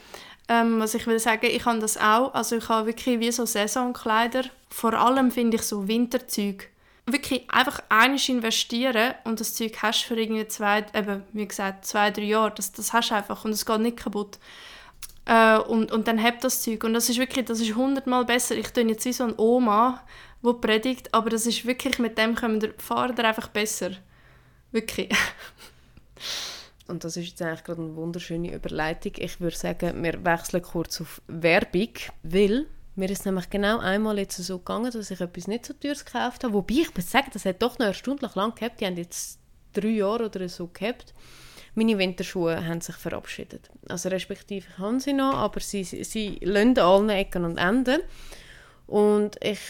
ähm, 0.49 0.81
was 0.81 0.95
ich 0.95 1.07
will 1.07 1.21
sagen, 1.21 1.47
ich 1.47 1.65
habe 1.65 1.79
das 1.79 1.97
auch. 1.97 2.35
Also 2.35 2.57
ich 2.57 2.69
habe 2.69 2.89
wirklich 2.89 3.21
wie 3.21 3.31
so 3.31 3.47
Saisonkleider. 3.47 4.43
Vor 4.69 4.95
allem 4.95 5.31
finde 5.31 5.59
ich 5.59 5.63
so 5.63 5.87
Winterzeug. 5.87 6.69
Wirklich 7.07 7.49
einfach 7.49 7.81
einiges 7.89 8.29
investieren 8.29 9.15
und 9.25 9.39
das 9.39 9.55
Zeug 9.55 9.79
hast 9.81 10.03
du 10.03 10.09
für 10.09 10.21
irgendwie 10.21 10.47
zwei, 10.49 10.85
eben, 10.93 11.23
wie 11.33 11.47
gesagt, 11.47 11.87
zwei, 11.87 12.11
drei 12.11 12.25
Jahre. 12.25 12.53
Das, 12.55 12.73
das 12.73 12.93
hast 12.93 13.11
du 13.11 13.15
einfach 13.15 13.45
und 13.45 13.53
es 13.53 13.65
geht 13.65 13.81
nicht 13.81 13.99
kaputt. 13.99 14.41
Äh, 15.25 15.59
und, 15.59 15.93
und 15.93 16.09
dann 16.09 16.21
habt 16.21 16.43
das 16.43 16.63
Zeug. 16.63 16.83
Und 16.83 16.95
das 16.95 17.09
ist 17.09 17.19
wirklich, 17.19 17.45
das 17.45 17.61
ist 17.61 17.77
hundertmal 17.77 18.25
besser. 18.25 18.57
Ich 18.57 18.73
tue 18.73 18.83
jetzt 18.89 19.05
wie 19.05 19.13
so 19.13 19.23
eine 19.23 19.39
Oma, 19.39 20.03
die 20.43 20.53
predigt, 20.53 21.15
aber 21.15 21.31
das 21.31 21.47
ist 21.47 21.65
wirklich, 21.65 22.01
mit 22.01 22.19
dem 22.19 22.35
kommen 22.35 22.59
der 22.59 22.75
Fahrer 22.79 23.17
einfach 23.25 23.49
besser. 23.49 23.93
Wirklich. 24.73 25.11
Und 26.89 27.05
das 27.05 27.17
ist 27.17 27.29
jetzt 27.29 27.43
eigentlich 27.43 27.65
gerade 27.65 27.83
eine 27.83 27.95
wunderschöne 27.95 28.55
Überleitung. 28.55 29.13
Ich 29.17 29.41
würde 29.41 29.57
sagen, 29.57 30.03
wir 30.03 30.25
wechseln 30.25 30.63
kurz 30.63 31.01
auf 31.01 31.21
Werbung, 31.29 31.93
weil 32.23 32.67
mir 32.97 33.11
ist 33.11 33.27
nämlich 33.27 33.49
genau 33.51 33.79
einmal 33.79 34.19
jetzt 34.19 34.39
so 34.39 34.59
gegangen, 34.59 34.91
dass 34.91 35.11
ich 35.11 35.21
etwas 35.21 35.47
nicht 35.47 35.67
so 35.67 35.75
teures 35.75 36.05
gekauft 36.05 36.43
habe. 36.43 36.55
Wobei 36.55 36.75
ich 36.75 36.97
muss 36.97 37.11
sagen, 37.11 37.29
das 37.33 37.45
hat 37.45 37.63
doch 37.63 37.79
noch 37.79 37.87
erstaunlich 37.87 38.35
lang 38.35 38.55
gehabt. 38.55 38.81
Die 38.81 38.87
haben 38.87 38.97
jetzt 38.97 39.39
drei 39.73 39.89
Jahre 39.89 40.25
oder 40.25 40.49
so 40.49 40.67
gehabt. 40.67 41.15
Meine 41.75 41.97
Winterschuhe 41.97 42.67
haben 42.67 42.81
sich 42.81 42.97
verabschiedet. 42.97 43.71
Also 43.89 44.09
respektive 44.09 44.67
ich 44.69 44.79
habe 44.79 44.99
sie 44.99 45.13
noch, 45.13 45.35
aber 45.35 45.61
sie, 45.61 45.85
sie, 45.85 46.03
sie 46.03 46.39
lassen 46.43 46.79
allen 46.79 47.11
Ecken 47.11 47.45
und 47.45 47.59
Enden. 47.59 48.01
Und 48.89 49.37
ich 49.45 49.61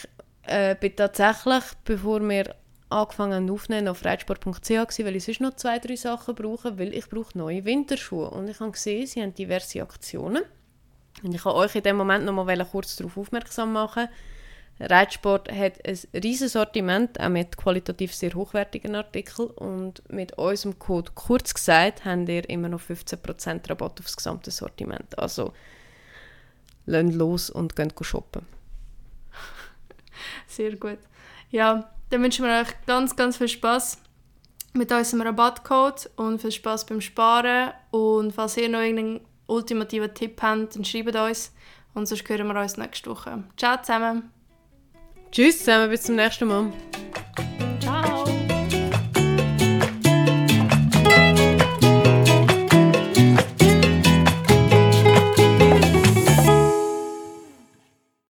äh, 0.43 0.75
bin 0.75 0.95
tatsächlich, 0.95 1.63
bevor 1.83 2.27
wir 2.27 2.55
angefangen 2.89 3.33
haben 3.33 3.49
aufzunehmen, 3.51 3.87
auf 3.87 4.03
reitsport.ch 4.03 4.69
weil 4.69 5.15
ich 5.15 5.23
sonst 5.23 5.41
noch 5.41 5.55
zwei, 5.55 5.79
drei 5.79 5.95
Sachen 5.95 6.35
brauche, 6.35 6.77
weil 6.79 6.93
ich 6.93 7.07
brauche 7.09 7.37
neue 7.37 7.65
Winterschuhe. 7.65 8.29
Und 8.29 8.47
ich 8.49 8.59
habe 8.59 8.71
gesehen, 8.71 9.05
sie 9.05 9.21
haben 9.21 9.33
diverse 9.33 9.81
Aktionen. 9.81 10.43
Und 11.23 11.35
ich 11.35 11.43
kann 11.43 11.53
euch 11.53 11.75
in 11.75 11.83
dem 11.83 11.97
Moment 11.97 12.25
noch 12.25 12.33
mal 12.33 12.65
kurz 12.65 12.95
darauf 12.95 13.17
aufmerksam 13.17 13.73
machen. 13.73 14.07
Reitsport 14.79 15.51
hat 15.51 15.85
ein 15.85 15.99
riesiges 16.15 16.53
Sortiment, 16.53 17.19
auch 17.19 17.27
mit 17.27 17.57
qualitativ 17.57 18.13
sehr 18.13 18.33
hochwertigen 18.33 18.95
Artikeln. 18.95 19.49
Und 19.49 20.01
mit 20.11 20.37
unserem 20.37 20.79
Code 20.79 21.11
kurz 21.13 21.53
gesagt, 21.53 22.05
habt 22.05 22.29
ihr 22.29 22.49
immer 22.49 22.69
noch 22.69 22.81
15% 22.81 23.69
Rabatt 23.69 23.99
auf 23.99 24.05
das 24.05 24.15
gesamte 24.15 24.51
Sortiment. 24.51 25.19
Also, 25.19 25.53
lasst 26.85 27.13
los 27.13 27.49
und 27.49 27.75
geht 27.75 27.93
shoppen. 28.01 28.45
Sehr 30.47 30.75
gut. 30.77 30.99
Ja, 31.51 31.91
dann 32.09 32.23
wünschen 32.23 32.45
wir 32.45 32.61
euch 32.61 32.85
ganz, 32.85 33.15
ganz 33.15 33.37
viel 33.37 33.47
Spaß 33.47 33.99
mit 34.73 34.91
unserem 34.91 35.21
Rabattcode 35.21 36.09
und 36.15 36.41
viel 36.41 36.51
Spaß 36.51 36.85
beim 36.85 37.01
Sparen. 37.01 37.71
Und 37.91 38.33
falls 38.33 38.57
ihr 38.57 38.69
noch 38.69 38.79
irgendeinen 38.79 39.21
ultimativen 39.47 40.13
Tipp 40.13 40.41
habt, 40.41 40.75
dann 40.75 40.85
schreibt 40.85 41.15
uns. 41.15 41.53
Und 41.93 42.07
sonst 42.07 42.27
hören 42.29 42.47
wir 42.47 42.59
uns 42.59 42.77
nächste 42.77 43.09
Woche. 43.09 43.43
Ciao 43.57 43.77
zusammen. 43.81 44.31
Tschüss 45.31 45.59
zusammen, 45.59 45.89
bis 45.89 46.03
zum 46.03 46.15
nächsten 46.15 46.47
Mal. 46.47 46.71